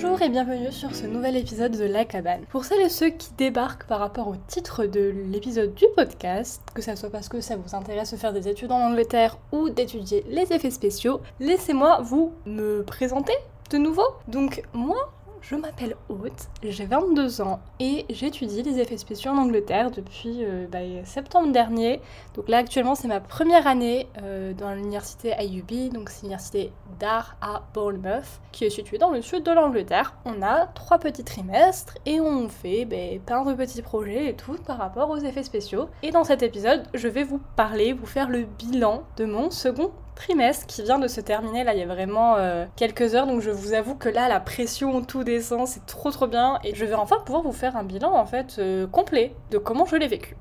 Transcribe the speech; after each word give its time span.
Bonjour 0.00 0.22
et 0.22 0.28
bienvenue 0.28 0.70
sur 0.70 0.94
ce 0.94 1.06
nouvel 1.06 1.36
épisode 1.36 1.76
de 1.76 1.84
La 1.84 2.04
Cabane. 2.04 2.42
Pour 2.50 2.64
celles 2.64 2.82
et 2.82 2.88
ceux 2.88 3.08
qui 3.08 3.30
débarquent 3.36 3.84
par 3.88 3.98
rapport 3.98 4.28
au 4.28 4.36
titre 4.46 4.86
de 4.86 5.12
l'épisode 5.32 5.74
du 5.74 5.86
podcast, 5.96 6.62
que 6.72 6.82
ça 6.82 6.94
soit 6.94 7.10
parce 7.10 7.28
que 7.28 7.40
ça 7.40 7.56
vous 7.56 7.74
intéresse 7.74 8.12
de 8.12 8.16
faire 8.16 8.32
des 8.32 8.46
études 8.46 8.70
en 8.70 8.78
Angleterre 8.78 9.38
ou 9.50 9.70
d'étudier 9.70 10.24
les 10.28 10.52
effets 10.52 10.70
spéciaux, 10.70 11.20
laissez-moi 11.40 11.98
vous 12.02 12.32
me 12.46 12.84
présenter 12.84 13.32
de 13.72 13.78
nouveau. 13.78 14.06
Donc 14.28 14.62
moi, 14.72 15.10
je 15.42 15.54
m'appelle 15.54 15.96
Haute, 16.08 16.48
j'ai 16.62 16.84
22 16.84 17.40
ans 17.40 17.60
et 17.80 18.04
j'étudie 18.10 18.62
les 18.62 18.78
effets 18.78 18.96
spéciaux 18.96 19.30
en 19.30 19.38
Angleterre 19.38 19.90
depuis 19.90 20.44
euh, 20.44 20.66
bah, 20.70 20.78
septembre 21.04 21.52
dernier. 21.52 22.00
Donc 22.34 22.48
là 22.48 22.58
actuellement 22.58 22.94
c'est 22.94 23.08
ma 23.08 23.20
première 23.20 23.66
année 23.66 24.08
euh, 24.22 24.52
dans 24.52 24.72
l'université 24.72 25.34
IUB, 25.38 25.92
donc 25.92 26.10
c'est 26.10 26.22
l'université 26.22 26.72
d'art 26.98 27.36
à 27.40 27.62
Bournemouth, 27.74 28.40
qui 28.52 28.64
est 28.64 28.70
située 28.70 28.98
dans 28.98 29.10
le 29.10 29.22
sud 29.22 29.42
de 29.42 29.52
l'Angleterre. 29.52 30.14
On 30.24 30.42
a 30.42 30.66
trois 30.66 30.98
petits 30.98 31.24
trimestres 31.24 31.94
et 32.06 32.20
on 32.20 32.48
fait 32.48 32.84
bah, 32.84 32.96
plein 33.24 33.44
de 33.44 33.54
petits 33.54 33.82
projets 33.82 34.28
et 34.30 34.34
tout 34.34 34.56
par 34.66 34.78
rapport 34.78 35.10
aux 35.10 35.18
effets 35.18 35.42
spéciaux. 35.42 35.88
Et 36.02 36.10
dans 36.10 36.24
cet 36.24 36.42
épisode, 36.42 36.82
je 36.94 37.08
vais 37.08 37.24
vous 37.24 37.40
parler, 37.56 37.92
vous 37.92 38.06
faire 38.06 38.28
le 38.28 38.44
bilan 38.44 39.02
de 39.16 39.24
mon 39.24 39.50
second 39.50 39.92
trimestre 40.18 40.66
qui 40.66 40.82
vient 40.82 40.98
de 40.98 41.08
se 41.08 41.20
terminer. 41.20 41.64
Là, 41.64 41.74
il 41.74 41.78
y 41.78 41.82
a 41.82 41.86
vraiment 41.86 42.36
euh, 42.36 42.66
quelques 42.76 43.14
heures, 43.14 43.26
donc 43.26 43.40
je 43.40 43.50
vous 43.50 43.72
avoue 43.72 43.94
que 43.94 44.08
là, 44.08 44.28
la 44.28 44.40
pression, 44.40 45.02
tout 45.02 45.24
descend, 45.24 45.66
c'est 45.66 45.86
trop 45.86 46.10
trop 46.10 46.26
bien. 46.26 46.58
Et 46.64 46.74
je 46.74 46.84
vais 46.84 46.94
enfin 46.94 47.18
pouvoir 47.24 47.42
vous 47.42 47.52
faire 47.52 47.76
un 47.76 47.84
bilan 47.84 48.12
en 48.12 48.26
fait 48.26 48.56
euh, 48.58 48.86
complet 48.86 49.34
de 49.50 49.58
comment 49.58 49.86
je 49.86 49.96
l'ai 49.96 50.08
vécu. 50.08 50.36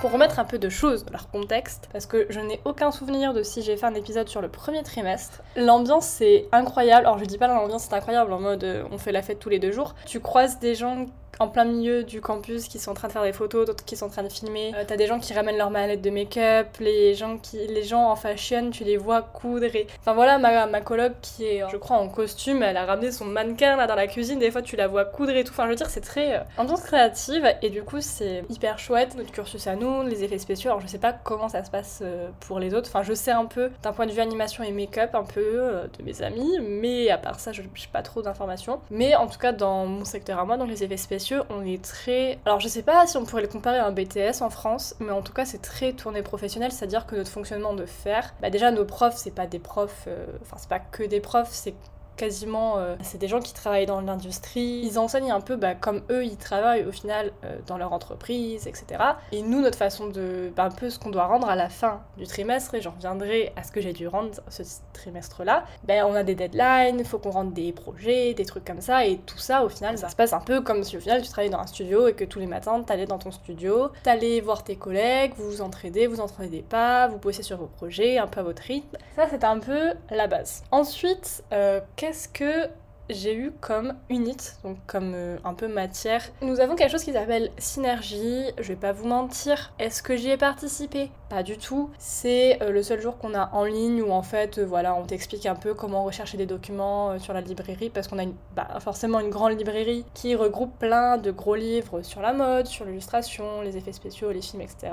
Pour 0.00 0.12
remettre 0.12 0.38
un 0.38 0.44
peu 0.44 0.58
de 0.58 0.68
choses 0.68 1.06
dans 1.06 1.12
leur 1.12 1.30
contexte, 1.30 1.88
parce 1.90 2.04
que 2.04 2.26
je 2.28 2.38
n'ai 2.38 2.60
aucun 2.66 2.90
souvenir 2.90 3.32
de 3.32 3.42
si 3.42 3.62
j'ai 3.62 3.78
fait 3.78 3.86
un 3.86 3.94
épisode 3.94 4.28
sur 4.28 4.42
le 4.42 4.48
premier 4.48 4.82
trimestre, 4.82 5.40
l'ambiance 5.56 6.04
c'est 6.04 6.46
incroyable. 6.52 7.06
Alors 7.06 7.18
je 7.18 7.24
dis 7.24 7.38
pas 7.38 7.48
l'ambiance 7.48 7.84
c'est 7.84 7.94
incroyable 7.94 8.30
en 8.30 8.40
mode 8.40 8.62
euh, 8.62 8.84
on 8.92 8.98
fait 8.98 9.10
la 9.10 9.22
fête 9.22 9.38
tous 9.38 9.48
les 9.48 9.58
deux 9.58 9.72
jours. 9.72 9.94
Tu 10.04 10.20
croises 10.20 10.58
des 10.58 10.74
gens 10.74 11.06
en 11.38 11.48
plein 11.48 11.64
milieu 11.64 12.04
du 12.04 12.20
campus 12.20 12.68
qui 12.68 12.78
sont 12.78 12.90
en 12.90 12.94
train 12.94 13.08
de 13.08 13.12
faire 13.12 13.22
des 13.22 13.32
photos, 13.32 13.66
d'autres 13.66 13.84
qui 13.84 13.96
sont 13.96 14.06
en 14.06 14.10
train 14.10 14.22
de 14.22 14.28
filmer. 14.28 14.72
Euh, 14.74 14.84
t'as 14.86 14.96
des 14.96 15.06
gens 15.06 15.18
qui 15.18 15.34
ramènent 15.34 15.56
leur 15.56 15.70
mallette 15.70 16.02
de 16.02 16.10
make-up, 16.10 16.68
les 16.80 17.14
gens 17.14 17.38
qui, 17.38 17.58
les 17.66 17.82
gens 17.82 18.10
en 18.10 18.16
fashion, 18.16 18.70
tu 18.70 18.84
les 18.84 18.96
vois 18.96 19.22
coudre. 19.22 19.66
Enfin 20.00 20.14
voilà, 20.14 20.38
ma, 20.38 20.66
ma 20.66 20.80
coloc 20.80 21.12
qui 21.22 21.44
est, 21.44 21.62
je 21.70 21.76
crois, 21.76 21.96
en 21.96 22.08
costume, 22.08 22.62
elle 22.62 22.76
a 22.76 22.84
ramené 22.84 23.12
son 23.12 23.24
mannequin 23.24 23.76
là 23.76 23.86
dans 23.86 23.94
la 23.94 24.06
cuisine. 24.06 24.38
Des 24.38 24.50
fois, 24.50 24.62
tu 24.62 24.76
la 24.76 24.88
vois 24.88 25.04
coudre 25.04 25.32
et 25.32 25.44
tout. 25.44 25.52
Enfin, 25.52 25.64
je 25.64 25.70
veux 25.70 25.76
dire, 25.76 25.90
c'est 25.90 26.00
très 26.00 26.36
euh, 26.36 26.40
ambiance 26.58 26.82
créative 26.82 27.46
et 27.62 27.70
du 27.70 27.82
coup, 27.82 28.00
c'est 28.00 28.44
hyper 28.48 28.78
chouette. 28.78 29.16
Notre 29.16 29.32
cursus 29.32 29.66
à 29.66 29.76
nous, 29.76 30.02
les 30.02 30.24
effets 30.24 30.38
spéciaux. 30.38 30.70
Alors, 30.70 30.80
je 30.80 30.86
sais 30.86 30.98
pas 30.98 31.12
comment 31.12 31.48
ça 31.48 31.64
se 31.64 31.70
passe 31.70 32.00
euh, 32.02 32.28
pour 32.40 32.58
les 32.58 32.74
autres. 32.74 32.88
Enfin, 32.88 33.02
je 33.02 33.14
sais 33.14 33.32
un 33.32 33.46
peu 33.46 33.70
d'un 33.82 33.92
point 33.92 34.06
de 34.06 34.12
vue 34.12 34.20
animation 34.20 34.62
et 34.62 34.72
make-up, 34.72 35.14
un 35.14 35.24
peu 35.24 35.60
de 35.98 36.04
mes 36.04 36.22
amis, 36.22 36.58
mais 36.60 37.10
à 37.10 37.18
part 37.18 37.40
ça, 37.40 37.52
je 37.52 37.62
n'ai 37.62 37.68
pas 37.92 38.02
trop 38.02 38.22
d'informations. 38.22 38.80
Mais 38.90 39.14
en 39.14 39.26
tout 39.26 39.38
cas, 39.38 39.52
dans 39.52 39.86
mon 39.86 40.04
secteur 40.04 40.38
à 40.38 40.44
moi, 40.44 40.56
dans 40.56 40.64
les 40.64 40.84
effets 40.84 40.96
spéciaux, 40.96 41.25
on 41.50 41.64
est 41.64 41.82
très. 41.82 42.38
Alors 42.44 42.60
je 42.60 42.68
sais 42.68 42.82
pas 42.82 43.06
si 43.06 43.16
on 43.16 43.24
pourrait 43.24 43.42
le 43.42 43.48
comparer 43.48 43.78
à 43.78 43.86
un 43.86 43.92
BTS 43.92 44.42
en 44.42 44.50
France, 44.50 44.94
mais 45.00 45.10
en 45.10 45.22
tout 45.22 45.32
cas 45.32 45.44
c'est 45.44 45.62
très 45.62 45.92
tourné 45.92 46.22
professionnel, 46.22 46.72
c'est-à-dire 46.72 47.06
que 47.06 47.16
notre 47.16 47.30
fonctionnement 47.30 47.74
de 47.74 47.86
faire, 47.86 48.34
bah 48.40 48.50
déjà 48.50 48.70
nos 48.70 48.84
profs 48.84 49.16
c'est 49.16 49.34
pas 49.34 49.46
des 49.46 49.58
profs, 49.58 50.04
euh, 50.06 50.26
enfin 50.42 50.56
c'est 50.58 50.68
pas 50.68 50.78
que 50.78 51.02
des 51.02 51.20
profs, 51.20 51.52
c'est 51.52 51.74
quasiment, 52.16 52.78
euh, 52.78 52.96
c'est 53.02 53.18
des 53.18 53.28
gens 53.28 53.40
qui 53.40 53.54
travaillent 53.54 53.86
dans 53.86 54.00
l'industrie. 54.00 54.80
Ils 54.84 54.98
enseignent 54.98 55.32
un 55.32 55.40
peu 55.40 55.56
bah, 55.56 55.74
comme 55.74 56.02
eux, 56.10 56.24
ils 56.24 56.36
travaillent 56.36 56.84
au 56.84 56.92
final 56.92 57.32
euh, 57.44 57.58
dans 57.66 57.78
leur 57.78 57.92
entreprise, 57.92 58.66
etc. 58.66 59.02
Et 59.32 59.42
nous, 59.42 59.60
notre 59.60 59.78
façon 59.78 60.08
de, 60.08 60.52
bah, 60.56 60.64
un 60.64 60.70
peu 60.70 60.90
ce 60.90 60.98
qu'on 60.98 61.10
doit 61.10 61.26
rendre 61.26 61.48
à 61.48 61.56
la 61.56 61.68
fin 61.68 62.00
du 62.16 62.26
trimestre, 62.26 62.74
et 62.74 62.80
j'en 62.80 62.92
reviendrai 62.92 63.52
à 63.56 63.62
ce 63.62 63.72
que 63.72 63.80
j'ai 63.80 63.92
dû 63.92 64.08
rendre 64.08 64.30
ce 64.48 64.62
trimestre-là, 64.92 65.64
ben 65.84 66.04
on 66.08 66.14
a 66.14 66.22
des 66.22 66.34
deadlines, 66.34 66.98
il 66.98 67.04
faut 67.04 67.18
qu'on 67.18 67.30
rende 67.30 67.52
des 67.52 67.72
projets, 67.72 68.34
des 68.34 68.44
trucs 68.44 68.64
comme 68.64 68.80
ça, 68.80 69.06
et 69.06 69.18
tout 69.18 69.38
ça, 69.38 69.64
au 69.64 69.68
final, 69.68 69.98
ça 69.98 70.08
se 70.08 70.16
passe 70.16 70.32
un 70.32 70.40
peu 70.40 70.60
comme 70.60 70.84
si 70.84 70.96
au 70.96 71.00
final 71.00 71.22
tu 71.22 71.28
travaillais 71.28 71.52
dans 71.52 71.60
un 71.60 71.66
studio 71.66 72.08
et 72.08 72.14
que 72.14 72.24
tous 72.24 72.38
les 72.38 72.46
matins, 72.46 72.82
t'allais 72.82 73.06
dans 73.06 73.18
ton 73.18 73.30
studio, 73.30 73.90
t'allais 74.02 74.40
voir 74.40 74.64
tes 74.64 74.76
collègues, 74.76 75.32
vous 75.36 75.50
vous 75.50 75.60
entraidez, 75.62 76.06
vous 76.06 76.20
entraidez 76.20 76.62
pas, 76.62 77.08
vous 77.08 77.18
bossez 77.18 77.42
sur 77.42 77.58
vos 77.58 77.66
projets, 77.66 78.18
un 78.18 78.26
peu 78.26 78.40
à 78.40 78.42
votre 78.42 78.62
rythme. 78.62 78.96
Ça, 79.14 79.26
c'est 79.30 79.44
un 79.44 79.58
peu 79.58 79.94
la 80.10 80.26
base. 80.26 80.62
Ensuite, 80.70 81.44
euh, 81.52 81.80
qu'est-ce 82.06 82.28
que 82.28 82.68
j'ai 83.10 83.34
eu 83.34 83.52
comme 83.60 83.94
unit, 84.10 84.36
donc 84.64 84.78
comme 84.86 85.12
euh, 85.14 85.36
un 85.44 85.54
peu 85.54 85.68
matière. 85.68 86.22
Nous 86.42 86.60
avons 86.60 86.74
quelque 86.74 86.90
chose 86.90 87.04
qui 87.04 87.12
s'appelle 87.12 87.50
synergie, 87.58 88.44
je 88.58 88.68
vais 88.68 88.76
pas 88.76 88.92
vous 88.92 89.06
mentir. 89.06 89.72
Est-ce 89.78 90.02
que 90.02 90.16
j'y 90.16 90.30
ai 90.30 90.36
participé? 90.36 91.10
Pas 91.28 91.42
du 91.42 91.58
tout. 91.58 91.90
C'est 91.98 92.62
euh, 92.62 92.70
le 92.70 92.82
seul 92.82 93.00
jour 93.00 93.18
qu'on 93.18 93.34
a 93.34 93.50
en 93.52 93.64
ligne 93.64 94.02
où 94.02 94.10
en 94.10 94.22
fait, 94.22 94.58
euh, 94.58 94.64
voilà, 94.64 94.94
on 94.94 95.04
t'explique 95.04 95.46
un 95.46 95.54
peu 95.54 95.74
comment 95.74 96.04
rechercher 96.04 96.36
des 96.36 96.46
documents 96.46 97.18
sur 97.18 97.32
la 97.32 97.40
librairie 97.40 97.90
parce 97.90 98.08
qu'on 98.08 98.18
a 98.18 98.24
bah, 98.54 98.68
forcément 98.80 99.20
une 99.20 99.30
grande 99.30 99.58
librairie 99.58 100.04
qui 100.14 100.34
regroupe 100.34 100.78
plein 100.78 101.18
de 101.18 101.30
gros 101.30 101.54
livres 101.54 102.02
sur 102.02 102.20
la 102.20 102.32
mode, 102.32 102.66
sur 102.66 102.84
l'illustration, 102.84 103.62
les 103.62 103.76
effets 103.76 103.92
spéciaux, 103.92 104.30
les 104.32 104.42
films, 104.42 104.62
etc. 104.62 104.92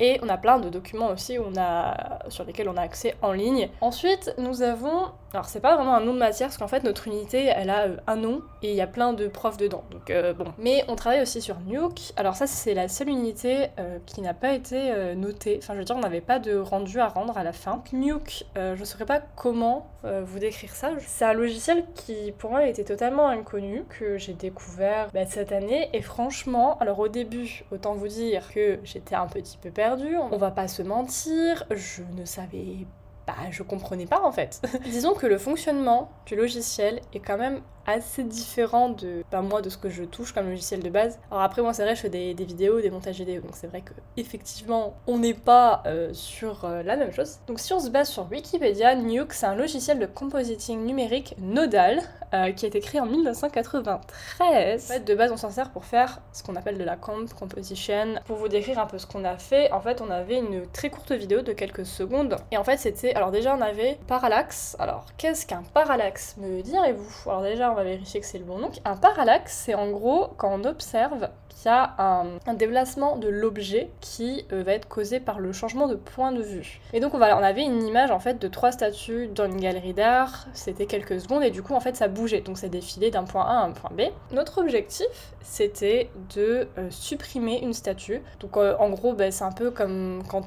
Et 0.00 0.18
on 0.22 0.28
a 0.28 0.36
plein 0.36 0.58
de 0.58 0.68
documents 0.68 1.10
aussi 1.10 1.38
on 1.38 1.56
a, 1.58 2.18
sur 2.28 2.44
lesquels 2.44 2.68
on 2.68 2.76
a 2.76 2.82
accès 2.82 3.14
en 3.22 3.32
ligne. 3.32 3.68
Ensuite, 3.80 4.34
nous 4.38 4.62
avons 4.62 5.08
alors 5.34 5.46
c'est 5.46 5.60
pas 5.60 5.74
vraiment 5.74 5.96
un 5.96 6.00
nom 6.00 6.14
de 6.14 6.18
matière 6.18 6.48
parce 6.48 6.58
qu'en 6.58 6.68
fait 6.68 6.84
notre 6.84 7.08
unité 7.08 7.50
elle 7.54 7.70
a 7.70 7.86
euh, 7.86 7.96
un 8.06 8.16
nom 8.16 8.42
et 8.62 8.70
il 8.70 8.76
y 8.76 8.80
a 8.80 8.86
plein 8.86 9.12
de 9.12 9.28
profs 9.28 9.56
dedans. 9.56 9.84
Donc 9.90 10.10
euh, 10.10 10.34
bon. 10.34 10.46
Mais 10.58 10.84
on 10.88 10.96
travaille 10.96 11.22
aussi 11.22 11.40
sur 11.40 11.60
Nuke. 11.60 12.12
Alors 12.16 12.34
ça 12.34 12.46
c'est 12.46 12.74
la 12.74 12.88
seule 12.88 13.08
unité 13.08 13.68
euh, 13.78 13.98
qui 14.06 14.20
n'a 14.20 14.34
pas 14.34 14.52
été 14.52 15.14
notée. 15.16 15.58
Enfin 15.62 15.74
je 15.74 15.78
veux 15.78 15.84
dire 15.84 15.96
on 15.96 16.00
n'avait 16.00 16.20
pas 16.20 16.38
de 16.38 16.56
rendu 16.56 17.00
à 17.00 17.08
rendre 17.08 17.36
à 17.38 17.44
la 17.44 17.52
fin. 17.52 17.82
Nuke, 17.92 18.44
je 18.56 18.78
ne 18.78 18.84
saurais 18.84 19.06
pas 19.06 19.20
comment 19.36 19.86
vous 20.02 20.38
décrire 20.38 20.74
ça. 20.74 20.90
C'est 20.98 21.24
un 21.24 21.32
logiciel 21.32 21.84
qui 21.94 22.32
pour 22.38 22.50
moi 22.50 22.66
était 22.66 22.84
totalement 22.84 23.28
inconnu 23.28 23.84
que 23.98 24.18
j'ai 24.18 24.34
découvert 24.34 25.08
bah, 25.12 25.24
cette 25.26 25.52
année 25.52 25.88
et 25.92 26.02
franchement 26.02 26.76
alors 26.78 26.98
au 26.98 27.08
début 27.08 27.64
autant 27.70 27.94
vous 27.94 28.08
dire 28.08 28.52
que 28.52 28.78
j'étais 28.84 29.14
un 29.14 29.26
petit 29.26 29.56
peu 29.56 29.70
perdue. 29.70 30.16
On 30.16 30.36
va 30.36 30.50
pas 30.50 30.68
se 30.68 30.82
mentir, 30.82 31.64
je 31.70 32.02
ne 32.16 32.24
savais 32.24 32.86
pas 32.86 33.03
bah, 33.26 33.34
je 33.50 33.62
comprenais 33.62 34.06
pas 34.06 34.20
en 34.22 34.32
fait. 34.32 34.60
Disons 34.84 35.14
que 35.14 35.26
le 35.26 35.38
fonctionnement 35.38 36.10
du 36.26 36.36
logiciel 36.36 37.00
est 37.12 37.20
quand 37.20 37.38
même 37.38 37.60
assez 37.86 38.24
différent 38.24 38.90
de 38.90 39.24
bah, 39.30 39.42
moi 39.42 39.62
de 39.62 39.68
ce 39.68 39.76
que 39.76 39.88
je 39.88 40.04
touche 40.04 40.32
comme 40.32 40.48
logiciel 40.48 40.82
de 40.82 40.90
base. 40.90 41.18
Alors 41.30 41.42
après 41.42 41.62
moi 41.62 41.72
c'est 41.72 41.82
vrai 41.82 41.94
je 41.94 42.00
fais 42.00 42.08
des, 42.08 42.34
vidéos, 42.34 42.80
des 42.80 42.90
montages 42.90 43.16
vidéo 43.16 43.40
donc 43.40 43.52
c'est 43.54 43.66
vrai 43.66 43.82
que 43.82 43.92
effectivement 44.16 44.94
on 45.06 45.18
n'est 45.18 45.34
pas 45.34 45.82
euh, 45.86 46.12
sur 46.12 46.64
euh, 46.64 46.82
la 46.82 46.96
même 46.96 47.12
chose. 47.12 47.38
Donc 47.46 47.60
si 47.60 47.72
on 47.72 47.80
se 47.80 47.90
base 47.90 48.08
sur 48.08 48.30
Wikipédia, 48.30 48.94
Nuke 48.94 49.32
c'est 49.32 49.46
un 49.46 49.54
logiciel 49.54 49.98
de 49.98 50.06
compositing 50.06 50.84
numérique 50.84 51.34
nodal 51.38 52.00
euh, 52.32 52.52
qui 52.52 52.64
a 52.64 52.68
été 52.68 52.80
créé 52.80 53.00
en 53.00 53.06
1993. 53.06 54.90
En 54.90 54.94
fait 54.94 55.04
de 55.04 55.14
base 55.14 55.32
on 55.32 55.36
s'en 55.36 55.50
sert 55.50 55.70
pour 55.70 55.84
faire 55.84 56.20
ce 56.32 56.42
qu'on 56.42 56.56
appelle 56.56 56.78
de 56.78 56.84
la 56.84 56.96
comp 56.96 57.32
composition. 57.34 58.14
Pour 58.26 58.36
vous 58.36 58.48
décrire 58.48 58.78
un 58.78 58.86
peu 58.86 58.98
ce 58.98 59.06
qu'on 59.06 59.24
a 59.24 59.36
fait, 59.36 59.70
en 59.72 59.80
fait 59.80 60.00
on 60.00 60.10
avait 60.10 60.38
une 60.38 60.66
très 60.72 60.90
courte 60.90 61.12
vidéo 61.12 61.42
de 61.42 61.52
quelques 61.52 61.86
secondes 61.86 62.36
et 62.50 62.56
en 62.56 62.64
fait 62.64 62.78
c'était 62.78 63.13
alors 63.14 63.30
déjà 63.30 63.56
on 63.56 63.60
avait 63.60 63.98
parallaxe. 64.06 64.76
Alors 64.78 65.06
qu'est-ce 65.16 65.46
qu'un 65.46 65.62
parallaxe 65.72 66.36
me 66.38 66.62
direz-vous? 66.62 67.30
Alors 67.30 67.42
déjà 67.42 67.70
on 67.70 67.74
va 67.74 67.84
vérifier 67.84 68.20
que 68.20 68.26
c'est 68.26 68.38
le 68.38 68.44
bon 68.44 68.58
nom. 68.58 68.70
Un 68.84 68.96
parallaxe, 68.96 69.62
c'est 69.64 69.74
en 69.74 69.90
gros 69.90 70.28
quand 70.36 70.50
on 70.52 70.64
observe 70.64 71.28
qu'il 71.48 71.70
y 71.70 71.74
a 71.74 71.94
un, 71.98 72.54
déplacement 72.54 73.16
de 73.16 73.28
l'objet 73.28 73.90
qui 74.00 74.46
euh, 74.52 74.62
va 74.62 74.72
être 74.72 74.88
causé 74.88 75.20
par 75.20 75.38
le 75.38 75.52
changement 75.52 75.88
de 75.88 75.94
point 75.94 76.32
de 76.32 76.42
vue. 76.42 76.80
Et 76.92 77.00
donc 77.00 77.14
on, 77.14 77.18
va, 77.18 77.34
avait 77.36 77.62
une 77.62 77.82
image 77.84 78.10
en 78.10 78.18
fait 78.18 78.38
de 78.38 78.48
trois 78.48 78.72
statues 78.72 79.28
dans 79.28 79.46
une 79.46 79.60
galerie 79.60 79.94
d'art, 79.94 80.46
c'était 80.52 80.86
quelques 80.86 81.20
secondes 81.20 81.42
et 81.42 81.50
du 81.50 81.62
coup 81.62 81.74
en 81.74 81.80
fait 81.80 81.96
ça 81.96 82.08
bougeait, 82.08 82.40
donc 82.40 82.58
ça 82.58 82.68
défilait 82.68 83.10
d'un 83.10 83.24
point 83.24 83.44
A 83.44 83.60
à 83.60 83.64
un 83.64 83.72
point 83.72 83.90
B. 83.96 84.02
Notre 84.32 84.58
objectif 84.58 85.06
c'était 85.42 86.10
de 86.34 86.68
euh, 86.78 86.90
supprimer 86.90 87.60
une 87.62 87.72
statue. 87.72 88.22
Donc 88.40 88.56
euh, 88.56 88.76
en 88.78 88.90
gros 88.90 89.12
bah, 89.12 89.30
c'est 89.30 89.44
un 89.44 89.52
peu 89.52 89.70
comme 89.70 90.22
quand 90.28 90.44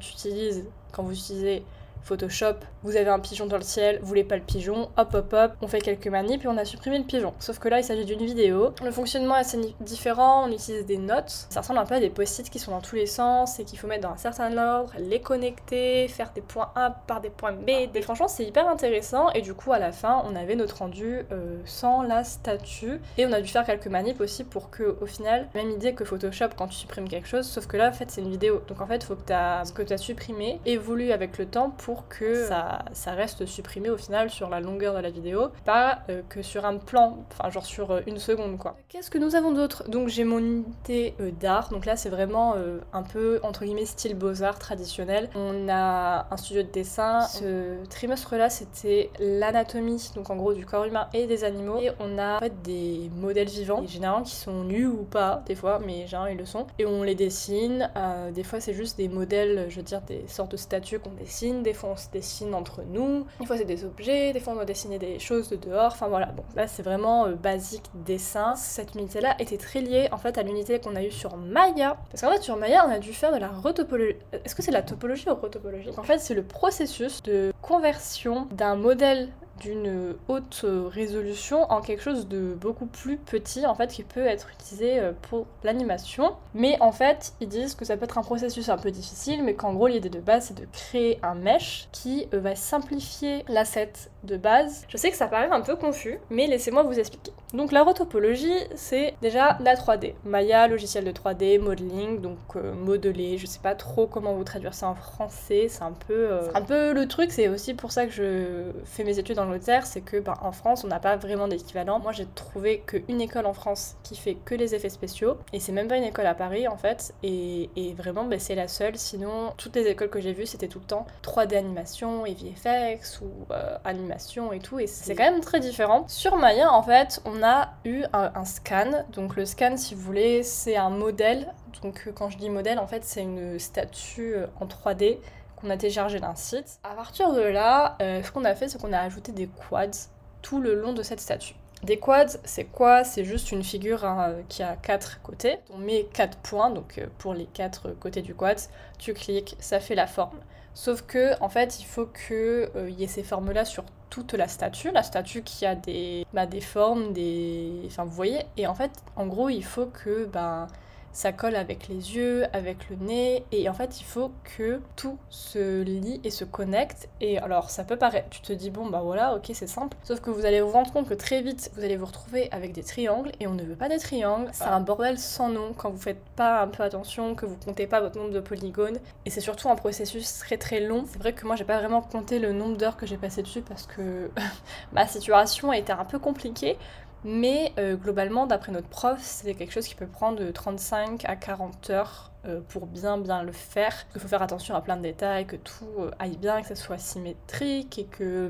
quand 0.92 1.04
vous 1.04 1.14
utilisez 1.14 1.64
Photoshop, 2.08 2.62
vous 2.88 2.96
avez 2.96 3.10
un 3.10 3.20
pigeon 3.20 3.48
dans 3.48 3.58
le 3.58 3.64
ciel, 3.64 4.00
vous 4.02 4.08
voulez 4.08 4.24
pas 4.24 4.38
le 4.38 4.42
pigeon, 4.42 4.90
hop 4.96 5.14
hop 5.14 5.34
hop, 5.34 5.52
on 5.62 5.68
fait 5.68 5.82
quelques 5.82 6.08
manips 6.08 6.46
et 6.46 6.48
on 6.48 6.56
a 6.56 6.64
supprimé 6.64 6.98
le 6.98 7.04
pigeon. 7.04 7.34
Sauf 7.38 7.60
que 7.60 7.68
là 7.68 7.80
il 7.80 7.84
s'agit 7.84 8.06
d'une 8.06 8.26
vidéo. 8.26 8.74
Le 8.82 8.92
fonctionnement 8.92 9.36
est 9.36 9.42
assez 9.42 9.60
différent, 9.82 10.46
on 10.48 10.52
utilise 10.54 10.86
des 10.86 10.98
notes. 10.98 11.48
Ça 11.50 11.60
ressemble 11.60 11.80
un 11.80 11.86
peu 11.86 11.96
à 11.96 12.00
des 12.00 12.10
post-it 12.10 12.50
qui 12.50 12.60
sont 12.60 12.72
dans 12.72 12.80
tous 12.80 12.96
les 12.96 13.06
sens 13.06 13.60
et 13.60 13.66
qu'il 13.66 13.78
faut 13.78 13.88
mettre 13.88 14.08
dans 14.08 14.14
un 14.14 14.18
certain 14.18 14.58
ordre, 14.58 14.94
les 14.98 15.20
connecter, 15.20 16.08
faire 16.08 16.32
des 16.34 16.40
points 16.40 16.72
A 16.76 16.92
par 16.92 17.20
des 17.20 17.30
points 17.30 17.52
B. 17.52 17.70
Et 17.70 18.02
franchement 18.02 18.30
c'est 18.30 18.46
hyper 18.46 18.70
intéressant 18.70 19.32
et 19.32 19.42
du 19.42 19.54
coup 19.54 19.74
à 19.74 19.80
la 19.80 19.92
fin 19.92 20.24
on 20.26 20.34
avait 20.38 20.56
notre 20.56 20.78
rendu 20.78 21.26
euh, 21.34 21.58
sans 21.66 22.04
la 22.04 22.24
statue 22.24 23.02
et 23.18 23.26
on 23.26 23.34
a 23.34 23.42
dû 23.42 23.50
faire 23.50 23.66
quelques 23.66 23.88
manips 23.88 24.22
aussi 24.22 24.46
pour 24.46 24.70
que 24.70 24.96
au 25.02 25.08
final, 25.08 25.50
même 25.56 25.72
idée 25.72 25.94
que 25.94 26.06
Photoshop 26.06 26.50
quand 26.58 26.70
tu 26.70 26.76
supprimes 26.76 27.10
quelque 27.10 27.28
chose, 27.28 27.46
sauf 27.46 27.68
que 27.68 27.76
là 27.76 27.90
en 27.90 27.94
fait 27.94 28.10
c'est 28.10 28.22
une 28.22 28.32
vidéo. 28.32 28.62
Donc 28.70 28.80
en 28.80 28.88
fait 28.88 29.04
faut 29.04 29.16
que 29.16 29.22
ce 29.28 29.74
que 29.74 29.82
tu 29.82 29.92
as 29.92 29.98
supprimé 29.98 30.62
évolue 30.66 31.12
avec 31.12 31.38
le 31.38 31.48
temps 31.48 31.72
pour 31.72 32.08
que 32.08 32.48
ça 32.48 32.77
ça 32.94 33.12
reste 33.12 33.46
supprimé 33.46 33.90
au 33.90 33.98
final 33.98 34.30
sur 34.30 34.50
la 34.50 34.60
longueur 34.60 34.96
de 34.96 35.00
la 35.00 35.10
vidéo, 35.10 35.50
pas 35.66 36.00
euh, 36.10 36.22
que 36.30 36.42
sur 36.42 36.66
un 36.66 36.78
plan, 36.78 37.18
enfin 37.32 37.50
genre 37.50 37.66
sur 37.66 37.92
euh, 37.92 38.02
une 38.08 38.20
seconde 38.20 38.58
quoi. 38.58 38.78
Qu'est-ce 38.90 39.12
que 39.12 39.18
nous 39.18 39.36
avons 39.36 39.52
d'autre? 39.52 39.90
Donc 39.90 40.08
j'ai 40.08 40.24
mon 40.24 40.40
unité 40.40 41.16
d'art, 41.40 41.70
donc 41.70 41.86
là 41.86 41.96
c'est 41.96 42.10
vraiment 42.10 42.56
un 42.94 43.04
peu 43.04 43.40
entre 43.44 43.66
guillemets 43.66 43.86
style 43.86 44.16
beaux-arts 44.16 44.60
traditionnel. 44.60 45.30
On 45.36 45.68
a 45.70 46.28
un 46.30 46.38
studio 46.38 46.64
de 46.64 46.70
dessin. 46.70 47.22
Ce 47.22 47.84
trimestre-là 47.90 48.50
c'était 48.50 49.10
l'anatomie, 49.20 50.12
donc 50.16 50.30
en 50.30 50.36
gros 50.36 50.54
du 50.54 50.66
corps 50.66 50.86
humain 50.86 51.08
et 51.14 51.28
des 51.28 51.44
animaux. 51.44 51.80
Et 51.80 51.92
on 52.00 52.18
a 52.18 52.40
des 52.64 53.10
modèles 53.16 53.48
vivants, 53.48 53.86
généralement 53.86 54.24
qui 54.24 54.36
sont 54.36 54.64
nus 54.64 54.88
ou 54.88 55.04
pas 55.04 55.44
des 55.46 55.56
fois, 55.56 55.80
mais 55.80 56.08
généralement 56.08 56.34
ils 56.34 56.38
le 56.38 56.46
sont. 56.46 56.68
Et 56.80 56.86
on 56.86 57.04
les 57.04 57.16
dessine. 57.16 57.90
des 58.34 58.44
fois 58.44 58.60
c'est 58.60 58.74
juste 58.74 58.98
des 58.98 59.10
modèles, 59.10 59.68
je 59.70 59.78
veux 59.78 59.84
dire 59.84 60.02
des 60.02 60.28
sortes 60.28 60.52
de 60.52 60.58
statues 60.58 61.00
qu'on 61.00 61.12
dessine. 61.12 61.64
Des 61.64 61.74
fois 61.74 61.90
on 61.92 61.98
se 61.98 62.10
dessine 62.12 62.54
entre 62.58 62.84
nous. 62.84 63.26
Des 63.40 63.46
fois 63.46 63.58
c'est 63.58 63.66
des 63.66 63.86
objets. 63.86 64.34
Des 64.34 64.40
fois 64.40 64.54
on 64.54 64.56
doit 64.58 64.66
dessiner 64.66 65.00
des 65.00 65.20
choses 65.20 65.50
de 65.50 65.56
dehors. 65.56 65.92
Enfin 65.94 66.08
voilà. 66.08 66.28
Bon 66.28 66.44
là 66.56 66.68
c'est 66.68 66.84
vraiment 66.84 67.30
basique 67.30 67.86
dessin. 67.94 68.56
Cette 68.56 68.96
unité-là 68.96 69.36
était 69.40 69.58
très 69.58 69.82
liée 69.82 70.10
en 70.12 70.18
fait 70.18 70.38
à 70.38 70.44
l'unité 70.44 70.80
qu'on 70.80 70.96
a 70.96 71.04
eue 71.04 71.12
sur 71.12 71.38
Maya. 71.38 71.98
Parce 72.12 72.22
qu'en 72.22 72.32
fait 72.32 72.42
sur 72.42 72.58
Maya 72.58 72.86
on 72.88 72.92
a 72.92 73.00
dû 73.00 73.14
faire 73.14 73.34
de 73.34 73.40
la 73.40 73.50
retopologie. 73.50 74.18
Est-ce 74.32 74.56
que 74.56 74.62
c'est 74.62 74.72
la 74.72 74.82
topologie 74.82 75.30
ou 75.30 75.36
retopologie 75.36 75.90
En 75.98 76.04
fait 76.04 76.20
c'est 76.20 76.34
le 76.34 76.44
processus 76.44 77.22
de 77.24 77.54
conversion 77.62 78.48
d'un 78.52 78.76
modèle 78.76 79.30
d'une 79.60 80.16
haute 80.28 80.66
résolution 80.66 81.72
en 81.72 81.82
quelque 81.82 82.02
chose 82.02 82.28
de 82.28 82.56
beaucoup 82.60 82.86
plus 82.86 83.18
petit 83.18 83.66
en 83.66 83.76
fait 83.76 83.88
qui 83.88 84.04
peut 84.04 84.26
être 84.26 84.50
utilisé 84.50 85.00
euh, 85.00 85.12
pour 85.30 85.48
l'animation. 85.64 86.36
Mais 86.54 86.78
en 86.82 86.92
fait 86.92 87.34
ils 87.42 87.48
disent 87.48 87.76
que 87.76 87.86
ça 87.86 87.98
peut 87.98 88.06
être 88.06 88.18
un 88.18 88.24
processus 88.24 88.70
un 88.70 88.78
peu 88.78 88.92
difficile 88.92 89.44
mais 89.44 89.54
qu'en 89.54 89.74
gros 89.74 89.88
l'idée 89.88 90.10
de 90.10 90.20
base 90.20 90.46
c'est 90.46 90.60
de 90.60 90.68
créer 90.72 91.20
un 91.24 91.36
mesh 91.36 91.88
qui 91.92 92.28
euh, 92.34 92.40
va 92.40 92.56
simplifier 92.56 93.44
l'asset 93.48 93.94
de 94.24 94.38
base. 94.38 94.86
Je 94.90 94.98
sais 94.98 95.12
que 95.12 95.18
ça 95.18 95.28
paraît 95.28 95.50
un 95.50 95.62
peu 95.62 95.76
confus 95.76 96.20
mais 96.30 96.48
laissez-moi 96.48 96.84
vous 96.84 97.00
expliquer. 97.00 97.32
Donc 97.54 97.72
la 97.72 97.84
retopologie 97.84 98.58
c'est 98.76 99.16
déjà 99.22 99.58
la 99.62 99.76
3D 99.76 100.14
Maya 100.26 100.68
logiciel 100.68 101.04
de 101.04 101.12
3D 101.12 101.60
modeling 101.60 102.22
donc 102.22 102.38
euh, 102.56 102.74
modeler. 102.74 103.38
Je 103.38 103.46
sais 103.46 103.60
pas 103.60 103.76
trop 103.76 104.08
comment 104.08 104.34
vous 104.34 104.44
traduire 104.44 104.74
ça 104.74 104.88
en 104.88 104.96
français. 104.96 105.68
C'est 105.70 105.84
un 105.84 105.92
peu 105.92 106.30
un 106.54 106.62
peu 106.62 106.94
le 106.94 107.08
truc. 107.08 107.32
C'est 107.32 107.50
aussi 107.50 107.74
pour 107.74 107.92
ça 107.92 108.06
que 108.06 108.12
je 108.12 108.72
fais 108.86 109.04
mes 109.04 109.20
études 109.20 109.40
en 109.40 109.48
c'est 109.84 110.02
que 110.02 110.18
ben, 110.18 110.36
en 110.42 110.52
France, 110.52 110.84
on 110.84 110.88
n'a 110.88 111.00
pas 111.00 111.16
vraiment 111.16 111.48
d'équivalent. 111.48 112.00
Moi, 112.00 112.12
j'ai 112.12 112.26
trouvé 112.26 112.84
qu'une 112.86 113.22
école 113.22 113.46
en 113.46 113.54
France 113.54 113.96
qui 114.04 114.16
fait 114.16 114.36
que 114.36 114.56
les 114.56 114.76
effets 114.76 114.90
spéciaux, 114.90 115.38
et 115.54 115.60
c'est 115.60 115.72
même 115.72 115.88
pas 115.88 115.98
une 115.98 116.04
école 116.04 116.26
à 116.26 116.36
Paris 116.36 116.68
en 116.68 116.78
fait, 116.78 117.14
et, 117.24 117.70
vraiment, 117.98 118.24
ben, 118.26 118.40
c'est 118.40 118.56
la 118.56 118.68
seule. 118.68 118.98
Sinon, 118.98 119.54
toutes 119.58 119.76
les 119.76 119.88
écoles 119.88 120.10
que 120.10 120.22
j'ai 120.22 120.34
vues, 120.34 120.46
c'était 120.46 120.68
tout 120.68 120.80
le 120.80 120.86
temps 120.86 121.06
3D 121.24 121.58
animation 121.58 122.26
et 122.26 122.34
VFX 122.34 123.22
ou 123.22 123.52
euh, 123.52 123.78
animation 123.84 124.07
et 124.54 124.60
tout, 124.60 124.80
et 124.80 124.88
c'est 124.88 125.16
quand 125.16 125.30
même 125.30 125.42
très 125.42 125.60
différent. 125.60 126.06
Sur 126.08 126.38
Maya, 126.38 126.72
en 126.72 126.84
fait, 126.84 127.22
on 127.26 127.44
a 127.44 127.70
eu 127.86 128.04
un, 128.14 128.32
un 128.36 128.46
scan. 128.46 129.04
Donc, 129.12 129.36
le 129.36 129.46
scan, 129.46 129.78
si 129.78 129.96
vous 129.96 130.02
voulez, 130.02 130.44
c'est 130.44 130.78
un 130.78 130.90
modèle. 130.90 131.54
Donc, 131.82 132.10
quand 132.16 132.30
je 132.30 132.38
dis 132.38 132.50
modèle, 132.50 132.80
en 132.80 132.88
fait, 132.88 133.04
c'est 133.04 133.22
une 133.22 133.60
statue 133.60 134.36
euh, 134.36 134.48
en 134.60 134.66
3D 134.66 135.20
qu'on 135.56 135.70
a 135.70 135.78
téléchargé 135.78 136.20
d'un 136.20 136.36
site. 136.36 136.80
À 136.84 136.94
partir 136.96 137.34
de 137.34 137.42
là, 137.42 137.98
euh, 138.02 138.22
ce 138.24 138.32
qu'on 138.32 138.46
a 138.46 138.56
fait, 138.56 138.70
c'est 138.70 138.80
qu'on 138.80 138.94
a 138.94 139.00
ajouté 139.00 139.32
des 139.32 139.48
quads 139.48 140.10
tout 140.42 140.62
le 140.62 140.76
long 140.76 140.94
de 140.94 141.04
cette 141.04 141.20
statue. 141.20 141.56
Des 141.84 142.00
quads, 142.00 142.38
c'est 142.44 142.66
quoi? 142.66 143.04
C'est 143.04 143.24
juste 143.24 143.52
une 143.52 143.64
figure 143.64 144.04
hein, 144.06 144.36
qui 144.50 144.64
a 144.64 144.76
quatre 144.76 145.22
côtés. 145.22 145.58
On 145.74 145.78
met 145.78 146.08
quatre 146.14 146.38
points, 146.40 146.70
donc 146.70 146.98
euh, 146.98 147.08
pour 147.18 147.34
les 147.34 147.46
quatre 147.46 147.92
côtés 148.00 148.22
du 148.22 148.34
quad, 148.34 148.60
tu 148.98 149.14
cliques, 149.14 149.56
ça 149.60 149.80
fait 149.80 149.96
la 149.96 150.08
forme. 150.08 150.40
Sauf 150.78 151.02
que, 151.02 151.34
en 151.42 151.50
fait, 151.50 151.80
il 151.80 151.86
faut 151.86 152.06
qu'il 152.06 152.36
euh, 152.36 152.92
y 152.96 153.04
ait 153.04 153.08
ces 153.08 153.24
formes-là 153.24 153.66
sur 153.66 153.84
toute 154.12 154.34
la 154.34 154.48
statue, 154.48 154.92
la 154.92 155.02
statue 155.02 155.42
qui 155.42 155.66
a 155.66 155.74
des, 155.74 156.24
bah, 156.36 156.46
des 156.46 156.62
formes, 156.62 157.14
des... 157.14 157.82
Enfin, 157.88 158.04
vous 158.04 158.12
voyez 158.12 158.44
Et 158.58 158.68
en 158.68 158.76
fait, 158.76 158.92
en 159.16 159.26
gros, 159.26 159.50
il 159.50 159.64
faut 159.64 159.88
que... 159.88 160.26
Ben, 160.26 160.68
ça 161.18 161.32
colle 161.32 161.56
avec 161.56 161.88
les 161.88 162.16
yeux, 162.16 162.46
avec 162.54 162.92
le 162.92 162.96
nez, 162.96 163.44
et 163.52 163.68
en 163.70 163.74
fait 163.74 164.00
il 164.00 164.04
faut 164.04 164.30
que 164.56 164.80
tout 164.96 165.18
se 165.32 165.82
lie 165.82 166.22
et 166.24 166.30
se 166.30 166.46
connecte. 166.46 167.10
Et 167.22 167.40
alors 167.40 167.72
ça 167.72 167.84
peut 167.84 167.96
paraître, 167.96 168.30
tu 168.30 168.40
te 168.42 168.54
dis 168.54 168.70
bon 168.70 168.86
bah 168.86 169.02
voilà, 169.04 169.36
ok 169.36 169.50
c'est 169.52 169.66
simple, 169.66 169.98
sauf 170.04 170.22
que 170.22 170.30
vous 170.30 170.46
allez 170.46 170.62
vous 170.62 170.70
rendre 170.70 170.94
compte 170.94 171.10
que 171.10 171.16
très 171.16 171.42
vite 171.42 171.72
vous 171.76 171.84
allez 171.84 171.98
vous 171.98 172.06
retrouver 172.06 172.50
avec 172.52 172.72
des 172.72 172.84
triangles, 172.84 173.32
et 173.40 173.48
on 173.48 173.56
ne 173.56 173.64
veut 173.64 173.76
pas 173.76 173.90
des 173.90 173.98
triangles, 173.98 174.52
c'est 174.54 174.66
un 174.66 174.80
bordel 174.80 175.18
sans 175.18 175.50
nom 175.50 175.74
quand 175.76 175.90
vous 175.90 175.98
faites 175.98 176.22
pas 176.36 176.62
un 176.62 176.68
peu 176.68 176.84
attention, 176.84 177.34
que 177.34 177.48
vous 177.48 177.58
comptez 177.66 177.88
pas 177.88 178.00
votre 178.00 178.20
nombre 178.20 178.32
de 178.32 178.40
polygones, 178.40 179.00
et 179.26 179.32
c'est 179.32 179.42
surtout 179.42 179.70
un 179.70 179.76
processus 179.76 180.38
très 180.38 180.58
très 180.58 180.82
long. 180.82 181.06
C'est 181.10 181.18
vrai 181.18 181.34
que 181.34 181.48
moi 181.48 181.56
j'ai 181.56 181.66
pas 181.66 181.80
vraiment 181.80 182.04
compté 182.04 182.38
le 182.38 182.54
nombre 182.54 182.78
d'heures 182.78 182.96
que 182.96 183.08
j'ai 183.08 183.18
passé 183.18 183.42
dessus 183.42 183.62
parce 183.62 183.88
que 183.88 184.30
ma 184.94 185.08
situation 185.08 185.72
a 185.72 185.80
été 185.80 185.92
un 185.92 186.06
peu 186.06 186.20
compliquée, 186.20 186.78
mais 187.24 187.74
euh, 187.78 187.96
globalement, 187.96 188.46
d'après 188.46 188.72
notre 188.72 188.88
prof, 188.88 189.20
c'est 189.22 189.54
quelque 189.56 189.72
chose 189.72 189.88
qui 189.88 189.96
peut 189.96 190.08
prendre 190.08 190.40
de 190.40 190.52
35 190.52 191.26
à 191.26 191.36
40 191.36 191.90
heures 191.90 192.32
euh, 192.46 192.62
pour 192.70 192.86
bien 192.86 193.18
bien 193.18 193.44
le 193.44 193.52
faire. 193.52 194.06
Il 194.16 194.22
faut 194.22 194.28
faire 194.28 194.42
attention 194.42 194.76
à 194.76 194.82
plein 194.82 194.98
de 194.98 195.02
détails, 195.02 195.46
que 195.46 195.56
tout 195.56 195.86
euh, 196.00 196.12
aille 196.20 196.38
bien, 196.38 196.62
que 196.62 196.68
ça 196.68 196.76
soit 196.76 196.98
symétrique 196.98 198.00
et 198.00 198.06
que 198.06 198.50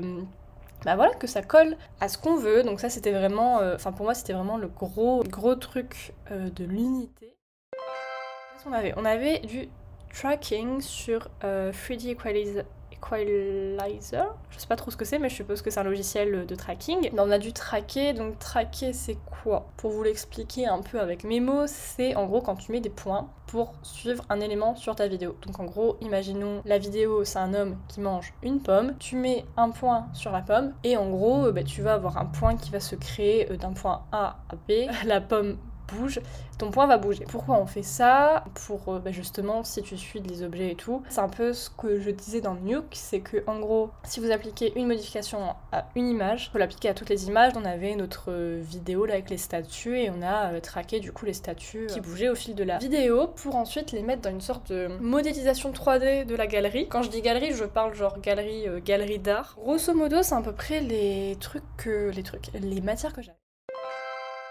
bah 0.84 0.94
voilà, 0.94 1.12
que 1.14 1.26
ça 1.26 1.42
colle 1.42 1.76
à 2.00 2.08
ce 2.08 2.18
qu'on 2.18 2.36
veut. 2.36 2.62
Donc 2.62 2.78
ça, 2.78 2.88
c'était 2.88 3.10
vraiment, 3.10 3.60
enfin 3.74 3.90
pour 3.90 4.04
moi, 4.04 4.14
c'était 4.14 4.32
vraiment 4.32 4.56
le 4.56 4.68
gros 4.68 5.24
gros 5.24 5.56
truc 5.56 6.14
de 6.30 6.64
l'unité. 6.64 7.36
Qu'est-ce 7.72 8.64
qu'on 8.64 8.72
avait? 8.72 8.94
On 8.96 9.04
avait 9.04 9.40
du 9.40 9.68
tracking 10.14 10.80
sur 10.80 11.28
3D 11.42 12.10
Equalizer 12.10 12.64
Equalizer. 12.98 14.34
Je 14.50 14.58
sais 14.58 14.66
pas 14.66 14.76
trop 14.76 14.90
ce 14.90 14.96
que 14.96 15.04
c'est, 15.04 15.18
mais 15.18 15.28
je 15.28 15.34
suppose 15.34 15.62
que 15.62 15.70
c'est 15.70 15.80
un 15.80 15.84
logiciel 15.84 16.46
de 16.46 16.54
tracking. 16.54 17.10
On 17.16 17.30
a 17.30 17.38
dû 17.38 17.52
traquer, 17.52 18.12
donc 18.12 18.38
traquer 18.38 18.92
c'est 18.92 19.18
quoi? 19.42 19.68
Pour 19.76 19.90
vous 19.90 20.02
l'expliquer 20.02 20.66
un 20.66 20.82
peu 20.82 21.00
avec 21.00 21.24
mes 21.24 21.40
mots, 21.40 21.66
c'est 21.66 22.14
en 22.16 22.26
gros 22.26 22.40
quand 22.40 22.56
tu 22.56 22.72
mets 22.72 22.80
des 22.80 22.90
points 22.90 23.28
pour 23.46 23.72
suivre 23.82 24.24
un 24.28 24.40
élément 24.40 24.76
sur 24.76 24.94
ta 24.94 25.08
vidéo. 25.08 25.36
Donc 25.46 25.58
en 25.58 25.64
gros, 25.64 25.96
imaginons 26.00 26.60
la 26.66 26.78
vidéo, 26.78 27.24
c'est 27.24 27.38
un 27.38 27.54
homme 27.54 27.78
qui 27.88 28.00
mange 28.00 28.34
une 28.42 28.60
pomme, 28.60 28.94
tu 28.98 29.16
mets 29.16 29.44
un 29.56 29.70
point 29.70 30.06
sur 30.12 30.32
la 30.32 30.42
pomme 30.42 30.74
et 30.84 30.96
en 30.96 31.08
gros, 31.10 31.50
bah, 31.52 31.62
tu 31.62 31.82
vas 31.82 31.94
avoir 31.94 32.18
un 32.18 32.26
point 32.26 32.56
qui 32.56 32.70
va 32.70 32.80
se 32.80 32.94
créer 32.94 33.50
euh, 33.50 33.56
d'un 33.56 33.72
point 33.72 34.02
A 34.12 34.38
à 34.50 34.56
B. 34.56 34.72
La 35.06 35.20
pomme 35.20 35.56
bouge, 35.94 36.20
ton 36.58 36.70
point 36.70 36.86
va 36.86 36.98
bouger. 36.98 37.24
Pourquoi 37.28 37.56
on 37.56 37.66
fait 37.66 37.82
ça 37.82 38.44
Pour 38.66 38.88
euh, 38.88 38.98
bah, 38.98 39.12
justement, 39.12 39.64
si 39.64 39.82
tu 39.82 39.96
suis 39.96 40.20
les 40.20 40.42
objets 40.42 40.72
et 40.72 40.74
tout. 40.74 41.02
C'est 41.08 41.20
un 41.20 41.28
peu 41.28 41.52
ce 41.52 41.70
que 41.70 42.00
je 42.00 42.10
disais 42.10 42.40
dans 42.40 42.54
Nuke, 42.54 42.92
c'est 42.92 43.20
que 43.20 43.42
en 43.46 43.58
gros, 43.58 43.90
si 44.04 44.20
vous 44.20 44.30
appliquez 44.30 44.72
une 44.76 44.86
modification 44.86 45.54
à 45.72 45.86
une 45.94 46.08
image, 46.08 46.50
vous 46.52 46.58
l'appliquer 46.58 46.88
à 46.88 46.94
toutes 46.94 47.08
les 47.08 47.26
images. 47.28 47.52
On 47.56 47.64
avait 47.64 47.94
notre 47.94 48.32
vidéo 48.32 49.06
là 49.06 49.14
avec 49.14 49.30
les 49.30 49.38
statues 49.38 49.98
et 49.98 50.10
on 50.10 50.22
a 50.22 50.52
euh, 50.52 50.60
traqué 50.60 51.00
du 51.00 51.12
coup 51.12 51.26
les 51.26 51.32
statues 51.32 51.86
qui 51.88 52.00
bougeaient 52.00 52.28
au 52.28 52.34
fil 52.34 52.54
de 52.54 52.64
la 52.64 52.78
vidéo 52.78 53.28
pour 53.28 53.56
ensuite 53.56 53.92
les 53.92 54.02
mettre 54.02 54.22
dans 54.22 54.30
une 54.30 54.40
sorte 54.40 54.70
de 54.72 54.88
modélisation 55.00 55.72
3D 55.72 56.24
de 56.26 56.34
la 56.34 56.46
galerie. 56.46 56.88
Quand 56.88 57.02
je 57.02 57.10
dis 57.10 57.22
galerie, 57.22 57.52
je 57.52 57.64
parle 57.64 57.94
genre 57.94 58.20
galerie, 58.20 58.68
euh, 58.68 58.80
galerie 58.80 59.18
d'art. 59.18 59.56
Grosso 59.58 59.94
modo, 59.94 60.22
c'est 60.22 60.34
à 60.34 60.42
peu 60.42 60.52
près 60.52 60.80
les 60.80 61.36
trucs 61.40 61.64
que 61.76 62.10
les 62.10 62.22
trucs, 62.22 62.50
les 62.54 62.80
matières 62.80 63.12
que 63.12 63.22
j'avais. 63.22 63.38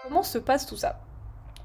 Comment 0.04 0.24
se 0.24 0.38
passe 0.38 0.66
tout 0.66 0.78
ça? 0.78 1.00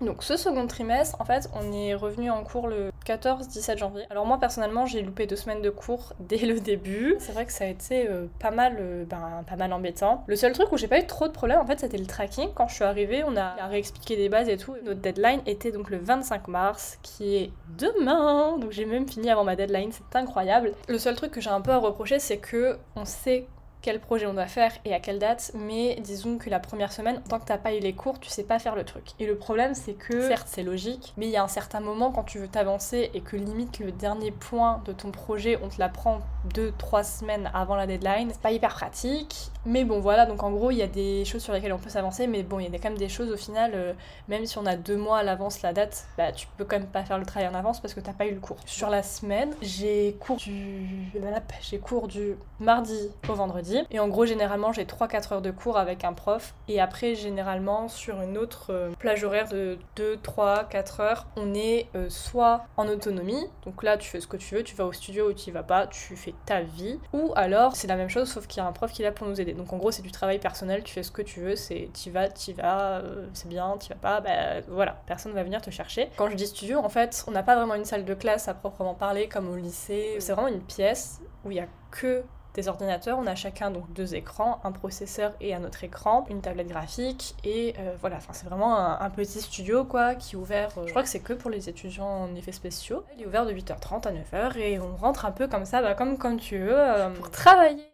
Donc 0.00 0.22
ce 0.22 0.36
second 0.36 0.66
trimestre, 0.66 1.20
en 1.20 1.24
fait, 1.24 1.48
on 1.54 1.72
est 1.72 1.94
revenu 1.94 2.30
en 2.30 2.42
cours 2.42 2.66
le 2.66 2.90
14-17 3.06 3.78
janvier. 3.78 4.04
Alors 4.10 4.26
moi 4.26 4.38
personnellement, 4.38 4.86
j'ai 4.86 5.02
loupé 5.02 5.26
deux 5.26 5.36
semaines 5.36 5.62
de 5.62 5.70
cours 5.70 6.12
dès 6.20 6.38
le 6.38 6.60
début. 6.60 7.16
C'est 7.18 7.32
vrai 7.32 7.46
que 7.46 7.52
ça 7.52 7.64
a 7.64 7.68
été 7.68 8.08
euh, 8.08 8.26
pas 8.40 8.50
mal, 8.50 8.76
euh, 8.80 9.04
ben, 9.04 9.44
pas 9.46 9.56
mal 9.56 9.72
embêtant. 9.72 10.24
Le 10.26 10.36
seul 10.36 10.52
truc 10.52 10.72
où 10.72 10.76
j'ai 10.76 10.88
pas 10.88 10.98
eu 10.98 11.06
trop 11.06 11.28
de 11.28 11.32
problèmes, 11.32 11.60
en 11.60 11.66
fait, 11.66 11.80
c'était 11.80 11.98
le 11.98 12.06
tracking. 12.06 12.48
Quand 12.54 12.68
je 12.68 12.74
suis 12.74 12.84
arrivée, 12.84 13.22
on 13.24 13.36
a, 13.36 13.54
réexpliqué 13.66 14.16
des 14.16 14.28
bases 14.28 14.48
et 14.48 14.56
tout. 14.56 14.74
Notre 14.84 15.00
deadline 15.00 15.40
était 15.46 15.70
donc 15.70 15.90
le 15.90 15.98
25 15.98 16.48
mars, 16.48 16.98
qui 17.02 17.36
est 17.36 17.52
demain. 17.78 18.58
Donc 18.58 18.72
j'ai 18.72 18.84
même 18.84 19.08
fini 19.08 19.30
avant 19.30 19.44
ma 19.44 19.56
deadline, 19.56 19.90
c'est 19.92 20.16
incroyable. 20.18 20.72
Le 20.88 20.98
seul 20.98 21.14
truc 21.14 21.30
que 21.30 21.40
j'ai 21.40 21.50
un 21.50 21.60
peu 21.60 21.70
à 21.70 21.78
reprocher, 21.78 22.18
c'est 22.18 22.38
que 22.38 22.78
on 22.96 23.04
sait 23.04 23.46
quel 23.82 24.00
projet 24.00 24.26
on 24.26 24.34
doit 24.34 24.46
faire 24.46 24.72
et 24.84 24.94
à 24.94 25.00
quelle 25.00 25.18
date, 25.18 25.50
mais 25.54 25.96
disons 26.00 26.38
que 26.38 26.48
la 26.48 26.60
première 26.60 26.92
semaine, 26.92 27.20
tant 27.28 27.38
que 27.40 27.44
t'as 27.44 27.58
pas 27.58 27.74
eu 27.74 27.80
les 27.80 27.92
cours, 27.92 28.18
tu 28.20 28.30
sais 28.30 28.44
pas 28.44 28.58
faire 28.58 28.76
le 28.76 28.84
truc. 28.84 29.04
Et 29.18 29.26
le 29.26 29.36
problème, 29.36 29.74
c'est 29.74 29.94
que, 29.94 30.28
certes, 30.28 30.46
c'est 30.48 30.62
logique, 30.62 31.12
mais 31.16 31.26
il 31.26 31.32
y 31.32 31.36
a 31.36 31.42
un 31.42 31.48
certain 31.48 31.80
moment 31.80 32.12
quand 32.12 32.22
tu 32.22 32.38
veux 32.38 32.48
t'avancer 32.48 33.10
et 33.12 33.20
que 33.20 33.36
limite 33.36 33.80
le 33.80 33.90
dernier 33.90 34.30
point 34.30 34.80
de 34.84 34.92
ton 34.92 35.10
projet, 35.10 35.58
on 35.62 35.68
te 35.68 35.78
l'apprend 35.78 36.20
2-3 36.54 37.04
semaines 37.18 37.50
avant 37.54 37.74
la 37.74 37.86
deadline, 37.86 38.30
c'est 38.30 38.40
pas 38.40 38.52
hyper 38.52 38.74
pratique. 38.74 39.50
Mais 39.64 39.84
bon, 39.84 40.00
voilà, 40.00 40.26
donc 40.26 40.42
en 40.42 40.50
gros, 40.50 40.70
il 40.70 40.76
y 40.78 40.82
a 40.82 40.88
des 40.88 41.24
choses 41.24 41.42
sur 41.42 41.52
lesquelles 41.52 41.72
on 41.72 41.78
peut 41.78 41.90
s'avancer, 41.90 42.26
mais 42.26 42.42
bon, 42.42 42.58
il 42.60 42.64
y 42.64 42.74
a 42.74 42.78
quand 42.78 42.88
même 42.88 42.98
des 42.98 43.08
choses 43.08 43.30
au 43.30 43.36
final, 43.36 43.72
euh, 43.74 43.92
même 44.28 44.46
si 44.46 44.58
on 44.58 44.66
a 44.66 44.76
deux 44.76 44.96
mois 44.96 45.18
à 45.18 45.22
l'avance 45.22 45.62
la 45.62 45.72
date, 45.72 46.06
bah 46.16 46.32
tu 46.32 46.46
peux 46.56 46.64
quand 46.64 46.78
même 46.78 46.88
pas 46.88 47.04
faire 47.04 47.18
le 47.18 47.26
travail 47.26 47.48
en 47.48 47.54
avance 47.54 47.80
parce 47.80 47.94
que 47.94 48.00
t'as 48.00 48.12
pas 48.12 48.26
eu 48.26 48.34
le 48.34 48.40
cours. 48.40 48.56
Sur 48.66 48.90
la 48.90 49.02
semaine, 49.02 49.54
j'ai 49.60 50.16
cours 50.20 50.36
du. 50.36 51.12
J'ai 51.60 51.78
cours 51.78 52.08
du 52.08 52.36
mardi 52.58 53.10
au 53.28 53.34
vendredi 53.34 53.71
Et 53.90 54.00
en 54.00 54.08
gros, 54.08 54.26
généralement, 54.26 54.72
j'ai 54.72 54.84
3-4 54.84 55.34
heures 55.34 55.42
de 55.42 55.50
cours 55.50 55.78
avec 55.78 56.04
un 56.04 56.12
prof. 56.12 56.54
Et 56.68 56.80
après, 56.80 57.14
généralement, 57.14 57.88
sur 57.88 58.20
une 58.20 58.38
autre 58.38 58.66
euh, 58.70 58.90
plage 58.98 59.24
horaire 59.24 59.48
de 59.48 59.78
2, 59.96 60.18
3, 60.22 60.64
4 60.64 61.00
heures, 61.00 61.26
on 61.36 61.54
est 61.54 61.88
euh, 61.94 62.08
soit 62.08 62.64
en 62.76 62.88
autonomie, 62.88 63.46
donc 63.64 63.82
là, 63.82 63.96
tu 63.96 64.08
fais 64.08 64.20
ce 64.20 64.26
que 64.26 64.36
tu 64.36 64.54
veux, 64.54 64.62
tu 64.62 64.74
vas 64.74 64.84
au 64.84 64.92
studio 64.92 65.30
ou 65.30 65.32
tu 65.32 65.50
y 65.50 65.52
vas 65.52 65.62
pas, 65.62 65.86
tu 65.86 66.16
fais 66.16 66.34
ta 66.46 66.62
vie. 66.62 66.98
Ou 67.12 67.32
alors, 67.36 67.76
c'est 67.76 67.86
la 67.86 67.96
même 67.96 68.08
chose, 68.08 68.28
sauf 68.28 68.46
qu'il 68.46 68.62
y 68.62 68.64
a 68.64 68.68
un 68.68 68.72
prof 68.72 68.92
qui 68.92 69.02
est 69.02 69.04
là 69.04 69.12
pour 69.12 69.26
nous 69.26 69.40
aider. 69.40 69.52
Donc 69.52 69.72
en 69.72 69.76
gros, 69.76 69.90
c'est 69.90 70.02
du 70.02 70.12
travail 70.12 70.38
personnel, 70.38 70.82
tu 70.82 70.92
fais 70.92 71.02
ce 71.02 71.10
que 71.10 71.22
tu 71.22 71.40
veux, 71.40 71.56
c'est 71.56 71.90
tu 71.92 72.10
vas, 72.10 72.28
tu 72.28 72.52
vas, 72.52 72.98
euh, 72.98 73.26
c'est 73.32 73.48
bien, 73.48 73.76
tu 73.78 73.88
vas 73.88 73.96
pas, 73.96 74.20
bah 74.20 74.60
voilà, 74.68 75.00
personne 75.06 75.32
va 75.32 75.42
venir 75.42 75.60
te 75.60 75.70
chercher. 75.70 76.10
Quand 76.16 76.28
je 76.30 76.36
dis 76.36 76.46
studio, 76.46 76.78
en 76.78 76.88
fait, 76.88 77.24
on 77.26 77.30
n'a 77.30 77.42
pas 77.42 77.56
vraiment 77.56 77.74
une 77.74 77.84
salle 77.84 78.04
de 78.04 78.14
classe 78.14 78.48
à 78.48 78.54
proprement 78.54 78.94
parler 78.94 79.28
comme 79.28 79.48
au 79.48 79.56
lycée. 79.56 80.16
C'est 80.18 80.32
vraiment 80.32 80.48
une 80.48 80.62
pièce 80.62 81.20
où 81.44 81.50
il 81.50 81.56
y 81.56 81.60
a 81.60 81.66
que 81.90 82.24
des 82.54 82.68
ordinateurs, 82.68 83.18
on 83.18 83.26
a 83.26 83.34
chacun 83.34 83.70
donc 83.70 83.92
deux 83.92 84.14
écrans, 84.14 84.60
un 84.64 84.72
processeur 84.72 85.32
et 85.40 85.54
un 85.54 85.64
autre 85.64 85.84
écran, 85.84 86.26
une 86.28 86.40
tablette 86.40 86.68
graphique 86.68 87.34
et 87.44 87.74
euh, 87.78 87.94
voilà, 88.00 88.16
enfin 88.16 88.32
c'est 88.32 88.46
vraiment 88.46 88.76
un, 88.76 89.10
petit 89.10 89.40
studio 89.40 89.84
quoi 89.84 90.14
qui 90.14 90.36
est 90.36 90.38
ouvert, 90.38 90.70
euh, 90.78 90.84
je 90.86 90.90
crois 90.90 91.02
que 91.02 91.08
c'est 91.08 91.20
que 91.20 91.32
pour 91.32 91.50
les 91.50 91.68
étudiants 91.68 92.24
en 92.24 92.34
effets 92.34 92.52
spéciaux. 92.52 93.04
Il 93.16 93.22
est 93.22 93.26
ouvert 93.26 93.46
de 93.46 93.52
8h30 93.52 94.08
à 94.08 94.12
9h 94.12 94.58
et 94.58 94.78
on 94.78 94.96
rentre 94.96 95.24
un 95.24 95.32
peu 95.32 95.48
comme 95.48 95.64
ça, 95.64 95.82
bah, 95.82 95.94
comme 95.94 96.18
quand 96.18 96.36
tu 96.36 96.58
veux, 96.58 96.78
euh, 96.78 97.10
pour 97.10 97.30
travailler. 97.30 97.91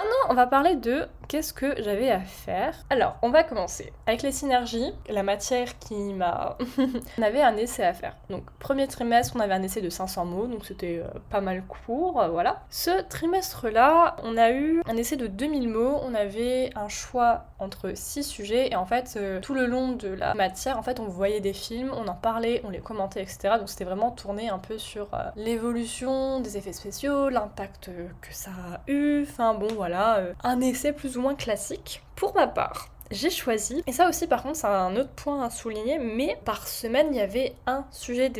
Maintenant, 0.00 0.30
on 0.30 0.34
va 0.34 0.46
parler 0.46 0.76
de 0.76 1.06
qu'est-ce 1.28 1.52
que 1.52 1.74
j'avais 1.82 2.10
à 2.10 2.20
faire. 2.20 2.74
Alors, 2.88 3.18
on 3.20 3.28
va 3.28 3.44
commencer 3.44 3.92
avec 4.06 4.22
les 4.22 4.32
synergies, 4.32 4.94
la 5.10 5.22
matière 5.22 5.78
qui 5.78 6.14
m'a... 6.14 6.56
on 7.18 7.22
avait 7.22 7.42
un 7.42 7.54
essai 7.58 7.84
à 7.84 7.92
faire. 7.92 8.16
Donc, 8.30 8.50
premier 8.58 8.88
trimestre, 8.88 9.34
on 9.36 9.40
avait 9.40 9.52
un 9.52 9.62
essai 9.62 9.82
de 9.82 9.90
500 9.90 10.24
mots, 10.24 10.46
donc 10.46 10.64
c'était 10.64 11.02
euh, 11.04 11.18
pas 11.28 11.42
mal 11.42 11.64
court, 11.64 12.22
euh, 12.22 12.28
voilà. 12.28 12.62
Ce 12.70 13.02
trimestre-là, 13.02 14.16
on 14.22 14.38
a 14.38 14.52
eu 14.52 14.80
un 14.88 14.96
essai 14.96 15.16
de 15.16 15.26
2000 15.26 15.68
mots, 15.68 16.00
on 16.02 16.14
avait 16.14 16.70
un 16.76 16.88
choix 16.88 17.44
entre 17.58 17.92
6 17.94 18.24
sujets, 18.24 18.70
et 18.72 18.76
en 18.76 18.86
fait, 18.86 19.14
euh, 19.18 19.38
tout 19.40 19.52
le 19.52 19.66
long 19.66 19.92
de 19.92 20.08
la 20.08 20.32
matière, 20.32 20.78
en 20.78 20.82
fait, 20.82 20.98
on 20.98 21.08
voyait 21.08 21.40
des 21.40 21.52
films, 21.52 21.92
on 21.94 22.08
en 22.08 22.14
parlait, 22.14 22.62
on 22.64 22.70
les 22.70 22.80
commentait, 22.80 23.22
etc. 23.22 23.56
Donc, 23.58 23.68
c'était 23.68 23.84
vraiment 23.84 24.12
tourné 24.12 24.48
un 24.48 24.58
peu 24.58 24.78
sur 24.78 25.08
l'évolution 25.36 26.40
des 26.40 26.56
effets 26.56 26.72
spéciaux, 26.72 27.28
l'impact 27.28 27.90
que 28.22 28.32
ça 28.32 28.50
a 28.50 28.90
eu, 28.90 29.24
enfin 29.28 29.52
bon, 29.52 29.68
voilà 29.74 29.89
euh, 29.94 30.32
un 30.42 30.60
essai 30.60 30.92
plus 30.92 31.16
ou 31.16 31.22
moins 31.22 31.34
classique. 31.34 32.02
Pour 32.16 32.34
ma 32.34 32.46
part, 32.46 32.88
j'ai 33.10 33.30
choisi, 33.30 33.82
et 33.86 33.92
ça 33.92 34.08
aussi 34.08 34.26
par 34.26 34.42
contre 34.42 34.56
c'est 34.56 34.66
un 34.66 34.96
autre 34.96 35.10
point 35.10 35.44
à 35.44 35.50
souligner, 35.50 35.98
mais 35.98 36.38
par 36.44 36.68
semaine 36.68 37.08
il 37.10 37.16
y 37.16 37.20
avait 37.20 37.54
un 37.66 37.84
sujet 37.90 38.30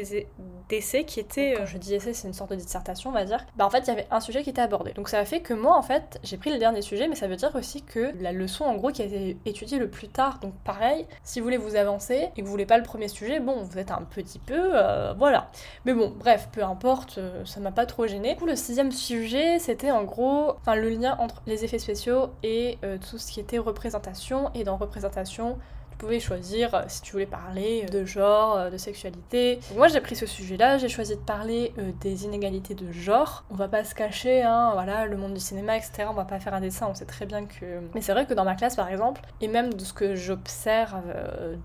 d'essai 0.68 1.04
qui 1.04 1.18
était, 1.18 1.54
quand 1.56 1.66
je 1.66 1.78
dis 1.78 1.94
essai 1.94 2.12
c'est 2.12 2.28
une 2.28 2.34
sorte 2.34 2.50
de 2.50 2.56
dissertation 2.56 3.10
on 3.10 3.12
va 3.12 3.24
dire, 3.24 3.44
bah 3.56 3.66
en 3.66 3.70
fait 3.70 3.80
il 3.80 3.88
y 3.88 3.90
avait 3.90 4.06
un 4.10 4.20
sujet 4.20 4.42
qui 4.42 4.50
était 4.50 4.62
abordé. 4.62 4.92
Donc 4.92 5.08
ça 5.08 5.18
a 5.18 5.24
fait 5.24 5.40
que 5.40 5.54
moi 5.54 5.76
en 5.76 5.82
fait 5.82 6.20
j'ai 6.22 6.36
pris 6.36 6.50
le 6.52 6.58
dernier 6.58 6.82
sujet, 6.82 7.08
mais 7.08 7.16
ça 7.16 7.26
veut 7.26 7.36
dire 7.36 7.50
aussi 7.54 7.82
que 7.82 8.12
la 8.20 8.32
leçon 8.32 8.64
en 8.64 8.76
gros 8.76 8.90
qui 8.90 9.02
a 9.02 9.06
été 9.06 9.36
étudiée 9.44 9.78
le 9.78 9.90
plus 9.90 10.08
tard, 10.08 10.38
donc 10.40 10.54
pareil, 10.64 11.06
si 11.24 11.40
vous 11.40 11.44
voulez 11.44 11.56
vous 11.56 11.74
avancer 11.74 12.28
et 12.36 12.40
que 12.40 12.44
vous 12.44 12.50
voulez 12.50 12.66
pas 12.66 12.78
le 12.78 12.84
premier 12.84 13.08
sujet, 13.08 13.40
bon 13.40 13.62
vous 13.62 13.78
êtes 13.78 13.90
un 13.90 14.02
petit 14.02 14.38
peu, 14.38 14.70
euh, 14.74 15.14
voilà. 15.18 15.50
Mais 15.84 15.94
bon 15.94 16.12
bref, 16.16 16.48
peu 16.52 16.62
importe, 16.62 17.18
euh, 17.18 17.44
ça 17.44 17.58
m'a 17.60 17.72
pas 17.72 17.86
trop 17.86 18.06
gêné. 18.06 18.34
Du 18.34 18.40
coup 18.40 18.46
le 18.46 18.56
sixième 18.56 18.92
sujet 18.92 19.58
c'était 19.58 19.90
en 19.90 20.04
gros, 20.04 20.52
enfin 20.60 20.76
le 20.76 20.90
lien 20.90 21.16
entre 21.18 21.42
les 21.46 21.64
effets 21.64 21.80
spéciaux 21.80 22.28
et 22.44 22.78
euh, 22.84 22.98
tout 22.98 23.18
ce 23.18 23.32
qui 23.32 23.40
était 23.40 23.58
représentation 23.58 24.50
dans 24.64 24.76
représentation, 24.76 25.58
tu 25.90 25.96
pouvais 25.96 26.20
choisir 26.20 26.74
euh, 26.74 26.82
si 26.88 27.02
tu 27.02 27.12
voulais 27.12 27.26
parler 27.26 27.84
de 27.86 28.04
genre, 28.04 28.56
euh, 28.56 28.70
de 28.70 28.76
sexualité. 28.78 29.60
moi 29.76 29.88
j'ai 29.88 30.00
pris 30.00 30.16
ce 30.16 30.26
sujet-là, 30.26 30.78
j'ai 30.78 30.88
choisi 30.88 31.14
de 31.14 31.20
parler 31.20 31.72
euh, 31.78 31.92
des 32.00 32.24
inégalités 32.24 32.74
de 32.74 32.90
genre. 32.90 33.44
On 33.50 33.54
va 33.54 33.68
pas 33.68 33.84
se 33.84 33.94
cacher, 33.94 34.42
hein, 34.42 34.70
voilà, 34.72 35.06
le 35.06 35.16
monde 35.16 35.34
du 35.34 35.40
cinéma, 35.40 35.76
etc. 35.76 36.06
On 36.08 36.14
va 36.14 36.24
pas 36.24 36.40
faire 36.40 36.54
un 36.54 36.60
dessin, 36.60 36.86
on 36.88 36.94
sait 36.94 37.04
très 37.04 37.26
bien 37.26 37.44
que. 37.44 37.80
Mais 37.94 38.00
c'est 38.00 38.12
vrai 38.12 38.26
que 38.26 38.34
dans 38.34 38.44
ma 38.44 38.54
classe 38.54 38.76
par 38.76 38.88
exemple, 38.88 39.20
et 39.40 39.48
même 39.48 39.74
de 39.74 39.84
ce 39.84 39.92
que 39.92 40.14
j'observe 40.14 41.02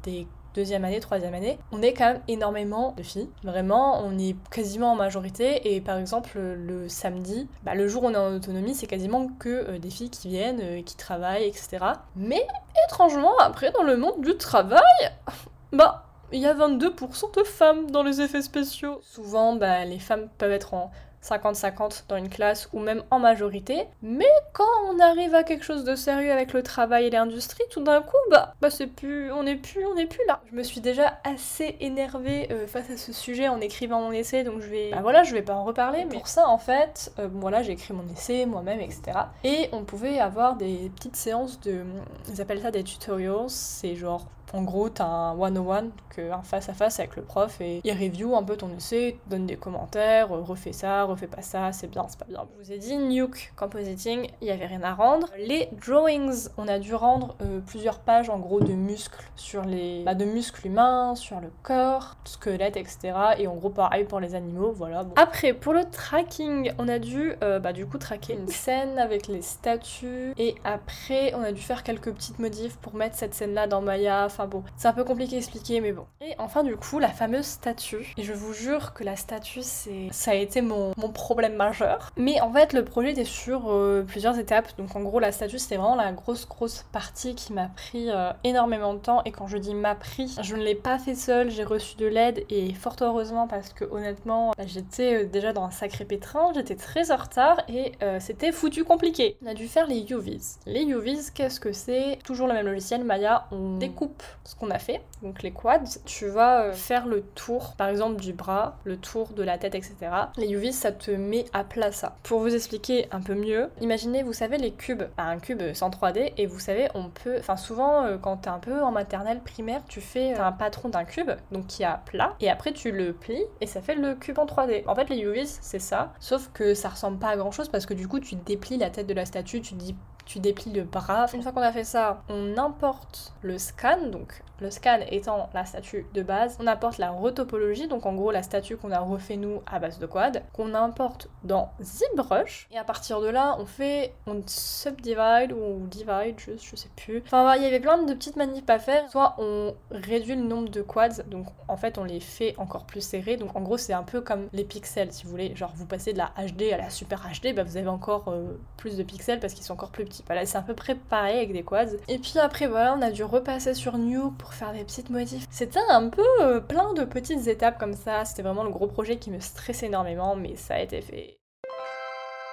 des 0.03 0.27
deuxième 0.55 0.85
année, 0.85 0.99
troisième 0.99 1.33
année, 1.33 1.59
on 1.71 1.81
est 1.81 1.93
quand 1.93 2.05
même 2.05 2.21
énormément 2.27 2.93
de 2.97 3.03
filles. 3.03 3.29
Vraiment, 3.43 4.01
on 4.03 4.17
est 4.17 4.35
quasiment 4.49 4.93
en 4.93 4.95
majorité. 4.95 5.75
Et 5.75 5.81
par 5.81 5.97
exemple, 5.97 6.39
le 6.39 6.87
samedi, 6.89 7.47
bah, 7.63 7.75
le 7.75 7.87
jour 7.87 8.03
où 8.03 8.07
on 8.07 8.13
est 8.13 8.17
en 8.17 8.33
autonomie, 8.33 8.73
c'est 8.73 8.87
quasiment 8.87 9.27
que 9.39 9.49
euh, 9.49 9.79
des 9.79 9.89
filles 9.89 10.09
qui 10.09 10.29
viennent, 10.29 10.61
euh, 10.61 10.81
qui 10.81 10.95
travaillent, 10.95 11.45
etc. 11.45 11.79
Mais 12.15 12.47
étrangement, 12.87 13.37
après, 13.39 13.71
dans 13.71 13.83
le 13.83 13.97
monde 13.97 14.21
du 14.21 14.37
travail, 14.37 14.81
bah, 15.73 16.05
il 16.31 16.39
y 16.39 16.47
a 16.47 16.53
22% 16.53 17.35
de 17.37 17.43
femmes 17.43 17.91
dans 17.91 18.03
les 18.03 18.21
effets 18.21 18.41
spéciaux. 18.41 18.99
Souvent, 19.03 19.55
bah, 19.55 19.83
les 19.85 19.99
femmes 19.99 20.29
peuvent 20.37 20.51
être 20.51 20.73
en 20.73 20.91
50-50 21.25 22.03
dans 22.07 22.17
une 22.17 22.29
classe 22.29 22.69
ou 22.73 22.79
même 22.79 23.03
en 23.11 23.19
majorité. 23.19 23.85
Mais 24.01 24.29
quand 24.53 24.63
on 24.89 24.99
arrive 24.99 25.33
à 25.33 25.43
quelque 25.43 25.65
chose 25.65 25.83
de 25.83 25.95
sérieux 25.95 26.31
avec 26.31 26.53
le 26.53 26.63
travail 26.63 27.05
et 27.05 27.09
l'industrie, 27.09 27.63
tout 27.71 27.83
d'un 27.83 28.01
coup, 28.01 28.15
bah, 28.29 28.53
bah 28.61 28.69
c'est 28.69 28.87
plus, 28.87 29.31
on 29.31 29.43
n'est 29.43 29.55
plus, 29.55 29.85
on 29.85 29.95
n'est 29.95 30.05
plus 30.05 30.23
là. 30.27 30.41
Je 30.51 30.55
me 30.55 30.63
suis 30.63 30.81
déjà 30.81 31.19
assez 31.23 31.77
énervée 31.79 32.47
euh, 32.51 32.67
face 32.67 32.89
à 32.89 32.97
ce 32.97 33.11
sujet 33.13 33.47
en 33.47 33.59
écrivant 33.61 34.01
mon 34.01 34.11
essai, 34.11 34.43
donc 34.43 34.61
je 34.61 34.67
vais, 34.67 34.91
bah 34.91 34.99
voilà, 35.01 35.23
je 35.23 35.33
vais 35.33 35.41
pas 35.41 35.55
en 35.55 35.63
reparler. 35.63 36.05
Mais 36.05 36.15
pour 36.15 36.27
ça, 36.27 36.47
en 36.47 36.57
fait, 36.57 37.11
euh, 37.19 37.27
voilà, 37.31 37.63
j'ai 37.63 37.73
écrit 37.73 37.93
mon 37.93 38.07
essai 38.13 38.45
moi-même, 38.45 38.79
etc. 38.79 39.01
Et 39.43 39.69
on 39.71 39.83
pouvait 39.83 40.19
avoir 40.19 40.55
des 40.55 40.91
petites 40.95 41.15
séances 41.15 41.59
de, 41.61 41.81
ils 42.29 42.41
appellent 42.41 42.61
ça 42.61 42.71
des 42.71 42.83
tutorials, 42.83 43.49
c'est 43.49 43.95
genre 43.95 44.25
en 44.55 44.63
gros, 44.63 44.89
t'as 44.89 45.05
un 45.05 45.37
one-on-one, 45.37 45.91
un 46.17 46.43
face-à-face 46.43 46.99
avec 46.99 47.17
le 47.17 47.23
prof, 47.23 47.59
et 47.59 47.81
il 47.83 47.91
review 47.91 48.35
un 48.35 48.43
peu 48.43 48.55
ton 48.55 48.69
essai, 48.75 49.19
donne 49.27 49.45
des 49.45 49.57
commentaires, 49.57 50.31
euh, 50.31 50.41
refais 50.41 50.71
ça, 50.71 51.03
refais 51.03 51.27
pas 51.27 51.41
ça, 51.41 51.73
c'est 51.73 51.87
bien, 51.87 52.05
c'est 52.07 52.17
pas 52.17 52.25
bien. 52.25 52.47
Je 52.53 52.63
vous 52.63 52.71
ai 52.71 52.77
dit, 52.77 52.95
Nuke 52.95 53.51
Compositing, 53.57 54.29
il 54.41 54.47
y 54.47 54.51
avait 54.51 54.65
rien 54.65 54.83
à 54.83 54.93
rendre. 54.93 55.27
Les 55.37 55.69
drawings, 55.85 56.47
on 56.57 56.67
a 56.69 56.79
dû 56.79 56.95
rendre 56.95 57.35
euh, 57.41 57.59
plusieurs 57.65 57.99
pages 57.99 58.29
en 58.29 58.39
gros 58.39 58.61
de 58.61 58.71
muscles 58.73 59.25
sur 59.35 59.65
les. 59.65 60.03
Bah, 60.03 60.15
de 60.15 60.25
muscles 60.25 60.67
humains, 60.67 61.15
sur 61.15 61.41
le 61.41 61.51
corps, 61.63 62.15
squelette, 62.23 62.77
etc. 62.77 63.13
Et 63.37 63.47
en 63.47 63.55
gros, 63.55 63.69
pareil 63.69 64.05
pour 64.05 64.19
les 64.19 64.35
animaux, 64.35 64.71
voilà. 64.71 65.05
Après, 65.17 65.53
pour 65.53 65.73
le 65.73 65.83
tracking, 65.83 66.71
on 66.77 66.87
a 66.87 66.99
dû 66.99 67.33
euh, 67.43 67.59
bah, 67.59 67.73
du 67.73 67.85
coup 67.85 67.97
traquer 67.97 68.33
une 68.33 68.47
scène 68.47 68.97
avec 68.99 69.27
les 69.27 69.41
statues, 69.41 70.33
et 70.37 70.55
après, 70.63 71.33
on 71.33 71.43
a 71.43 71.51
dû 71.51 71.61
faire 71.61 71.83
quelques 71.83 72.13
petites 72.13 72.39
modifs 72.39 72.77
pour 72.77 72.95
mettre 72.95 73.17
cette 73.17 73.33
scène-là 73.33 73.67
dans 73.67 73.81
Maya 73.81 74.29
bon, 74.47 74.63
c'est 74.77 74.87
un 74.87 74.93
peu 74.93 75.03
compliqué 75.03 75.35
à 75.35 75.39
expliquer, 75.39 75.81
mais 75.81 75.91
bon. 75.91 76.05
Et 76.21 76.35
enfin, 76.37 76.63
du 76.63 76.75
coup, 76.75 76.99
la 76.99 77.09
fameuse 77.09 77.45
statue. 77.45 78.13
Et 78.17 78.23
je 78.23 78.33
vous 78.33 78.53
jure 78.53 78.93
que 78.93 79.03
la 79.03 79.15
statue, 79.15 79.61
c'est 79.61 80.09
ça 80.11 80.31
a 80.31 80.35
été 80.35 80.61
mon, 80.61 80.93
problème 81.13 81.55
majeur. 81.55 82.11
Mais 82.17 82.41
en 82.41 82.51
fait, 82.51 82.73
le 82.73 82.83
projet 82.83 83.11
était 83.11 83.25
sur 83.25 83.71
euh, 83.71 84.03
plusieurs 84.05 84.37
étapes. 84.37 84.75
Donc 84.77 84.95
en 84.95 85.01
gros, 85.01 85.19
la 85.19 85.31
statue, 85.31 85.59
c'était 85.59 85.77
vraiment 85.77 85.95
la 85.95 86.11
grosse, 86.11 86.47
grosse 86.47 86.85
partie 86.91 87.35
qui 87.35 87.53
m'a 87.53 87.67
pris 87.67 88.09
euh, 88.09 88.31
énormément 88.43 88.93
de 88.93 88.99
temps. 88.99 89.21
Et 89.23 89.31
quand 89.31 89.47
je 89.47 89.57
dis 89.57 89.73
m'a 89.73 89.95
pris, 89.95 90.35
je 90.41 90.55
ne 90.55 90.63
l'ai 90.63 90.75
pas 90.75 90.97
fait 90.97 91.15
seule, 91.15 91.49
j'ai 91.51 91.63
reçu 91.63 91.95
de 91.97 92.05
l'aide. 92.05 92.43
Et 92.49 92.73
fort 92.73 92.95
heureusement, 93.01 93.47
parce 93.47 93.71
que 93.71 93.85
honnêtement, 93.85 94.51
bah, 94.57 94.65
j'étais 94.65 95.23
euh, 95.23 95.25
déjà 95.25 95.53
dans 95.53 95.63
un 95.63 95.71
sacré 95.71 96.05
pétrin, 96.05 96.51
j'étais 96.53 96.75
très 96.75 97.11
en 97.11 97.17
retard 97.17 97.61
et 97.69 97.93
c'était 98.19 98.51
foutu 98.51 98.83
compliqué. 98.83 99.37
On 99.43 99.47
a 99.47 99.53
dû 99.53 99.67
faire 99.67 99.87
les 99.87 100.01
UVs. 100.11 100.59
Les 100.65 100.83
UVs, 100.83 101.31
qu'est-ce 101.33 101.59
que 101.59 101.71
c'est? 101.71 102.19
Toujours 102.23 102.47
le 102.47 102.53
même 102.53 102.65
logiciel, 102.65 103.03
Maya, 103.03 103.47
on 103.51 103.77
découpe 103.77 104.23
ce 104.43 104.55
qu'on 104.55 104.69
a 104.69 104.79
fait, 104.79 105.01
donc 105.21 105.41
les 105.43 105.51
quads, 105.51 105.99
tu 106.05 106.27
vas 106.27 106.63
euh, 106.63 106.73
faire 106.73 107.07
le 107.07 107.21
tour, 107.21 107.73
par 107.77 107.89
exemple 107.89 108.21
du 108.21 108.33
bras, 108.33 108.77
le 108.83 108.97
tour 108.97 109.29
de 109.33 109.43
la 109.43 109.57
tête, 109.57 109.75
etc. 109.75 109.95
Les 110.37 110.51
UV, 110.51 110.71
ça 110.71 110.91
te 110.91 111.11
met 111.11 111.45
à 111.53 111.63
plat 111.63 111.91
ça. 111.91 112.15
Pour 112.23 112.39
vous 112.39 112.53
expliquer 112.53 113.07
un 113.11 113.21
peu 113.21 113.33
mieux, 113.33 113.69
imaginez, 113.81 114.23
vous 114.23 114.33
savez, 114.33 114.57
les 114.57 114.71
cubes, 114.71 115.03
un 115.17 115.39
cube 115.39 115.61
sans 115.73 115.89
3D, 115.89 116.33
et 116.37 116.45
vous 116.45 116.59
savez, 116.59 116.89
on 116.93 117.09
peut, 117.09 117.37
enfin 117.39 117.57
souvent, 117.57 118.03
euh, 118.03 118.17
quand 118.17 118.37
t'es 118.37 118.49
un 118.49 118.59
peu 118.59 118.81
en 118.81 118.91
maternelle 118.91 119.41
primaire, 119.41 119.81
tu 119.87 120.01
fais 120.01 120.33
un 120.35 120.51
patron 120.51 120.89
d'un 120.89 121.05
cube, 121.05 121.31
donc 121.51 121.67
qui 121.67 121.83
a 121.83 122.01
plat, 122.05 122.35
et 122.39 122.49
après 122.49 122.71
tu 122.71 122.91
le 122.91 123.13
plies, 123.13 123.43
et 123.61 123.67
ça 123.67 123.81
fait 123.81 123.95
le 123.95 124.15
cube 124.15 124.39
en 124.39 124.45
3D. 124.45 124.83
En 124.87 124.95
fait, 124.95 125.09
les 125.09 125.19
UVs, 125.19 125.57
c'est 125.61 125.79
ça, 125.79 126.13
sauf 126.19 126.49
que 126.53 126.73
ça 126.73 126.89
ressemble 126.89 127.17
pas 127.17 127.29
à 127.29 127.37
grand 127.37 127.51
chose, 127.51 127.69
parce 127.69 127.85
que 127.85 127.93
du 127.93 128.07
coup, 128.07 128.19
tu 128.19 128.35
déplies 128.35 128.77
la 128.77 128.89
tête 128.89 129.07
de 129.07 129.13
la 129.13 129.25
statue, 129.25 129.61
tu 129.61 129.73
dis 129.73 129.95
tu 130.25 130.39
déplies 130.39 130.71
le 130.71 130.83
bras. 130.83 131.27
Une 131.33 131.41
fois 131.41 131.51
qu'on 131.51 131.61
a 131.61 131.71
fait 131.71 131.83
ça, 131.83 132.23
on 132.29 132.57
importe 132.57 133.33
le 133.41 133.57
scan, 133.57 134.07
donc 134.07 134.41
le 134.59 134.71
scan 134.71 134.99
étant 135.11 135.49
la 135.53 135.65
statue 135.65 136.05
de 136.13 136.21
base, 136.21 136.57
on 136.61 136.67
apporte 136.67 136.97
la 136.97 137.11
retopologie, 137.11 137.87
donc 137.87 138.05
en 138.05 138.13
gros 138.13 138.31
la 138.31 138.41
statue 138.41 138.77
qu'on 138.77 138.91
a 138.91 138.99
refait 138.99 139.35
nous 139.35 139.61
à 139.65 139.79
base 139.79 139.99
de 139.99 140.05
quad, 140.05 140.43
qu'on 140.53 140.73
importe 140.73 141.29
dans 141.43 141.71
ZBrush, 141.81 142.67
et 142.71 142.77
à 142.77 142.83
partir 142.83 143.19
de 143.21 143.27
là, 143.27 143.57
on 143.59 143.65
fait, 143.65 144.13
on 144.27 144.41
subdivide 144.45 145.51
ou 145.51 145.85
divide, 145.87 146.35
je, 146.37 146.51
je 146.57 146.75
sais 146.75 146.89
plus. 146.95 147.21
Enfin, 147.25 147.55
il 147.55 147.63
y 147.63 147.65
avait 147.65 147.79
plein 147.79 148.01
de 148.01 148.13
petites 148.13 148.37
manips 148.37 148.69
à 148.69 148.79
faire. 148.79 149.09
Soit 149.09 149.35
on 149.37 149.75
réduit 149.91 150.35
le 150.35 150.43
nombre 150.43 150.69
de 150.69 150.81
quads, 150.81 151.23
donc 151.27 151.47
en 151.67 151.77
fait 151.77 151.97
on 151.97 152.03
les 152.03 152.19
fait 152.19 152.55
encore 152.57 152.85
plus 152.85 153.01
serrés, 153.01 153.37
donc 153.37 153.55
en 153.55 153.61
gros 153.61 153.77
c'est 153.77 153.93
un 153.93 154.03
peu 154.03 154.21
comme 154.21 154.47
les 154.53 154.63
pixels 154.63 155.11
si 155.11 155.25
vous 155.25 155.31
voulez, 155.31 155.55
genre 155.55 155.73
vous 155.75 155.85
passez 155.85 156.13
de 156.13 156.17
la 156.17 156.31
HD 156.37 156.71
à 156.73 156.77
la 156.77 156.89
super 156.89 157.27
HD, 157.29 157.53
bah 157.53 157.63
vous 157.63 157.77
avez 157.77 157.87
encore 157.87 158.29
euh, 158.29 158.57
plus 158.77 158.97
de 158.97 159.03
pixels 159.03 159.39
parce 159.39 159.53
qu'ils 159.53 159.63
sont 159.63 159.73
encore 159.73 159.91
plus 159.91 160.05
petits. 160.05 160.14
C'est 160.45 160.57
à 160.57 160.61
peu 160.61 160.73
près 160.73 160.95
pareil 160.95 161.37
avec 161.37 161.53
des 161.53 161.63
quads. 161.63 161.97
Et 162.07 162.19
puis 162.19 162.39
après 162.39 162.67
voilà, 162.67 162.95
on 162.97 163.01
a 163.01 163.11
dû 163.11 163.23
repasser 163.23 163.73
sur 163.73 163.97
New 163.97 164.31
pour 164.31 164.53
faire 164.53 164.73
des 164.73 164.83
petites 164.83 165.09
modifs. 165.09 165.45
C'était 165.49 165.79
un 165.89 166.09
peu 166.09 166.25
euh, 166.41 166.59
plein 166.59 166.93
de 166.93 167.03
petites 167.03 167.47
étapes 167.47 167.79
comme 167.79 167.93
ça. 167.93 168.25
C'était 168.25 168.43
vraiment 168.43 168.63
le 168.63 168.71
gros 168.71 168.87
projet 168.87 169.17
qui 169.17 169.31
me 169.31 169.39
stressait 169.39 169.87
énormément, 169.87 170.35
mais 170.35 170.55
ça 170.55 170.75
a 170.75 170.79
été 170.79 171.01
fait. 171.01 171.39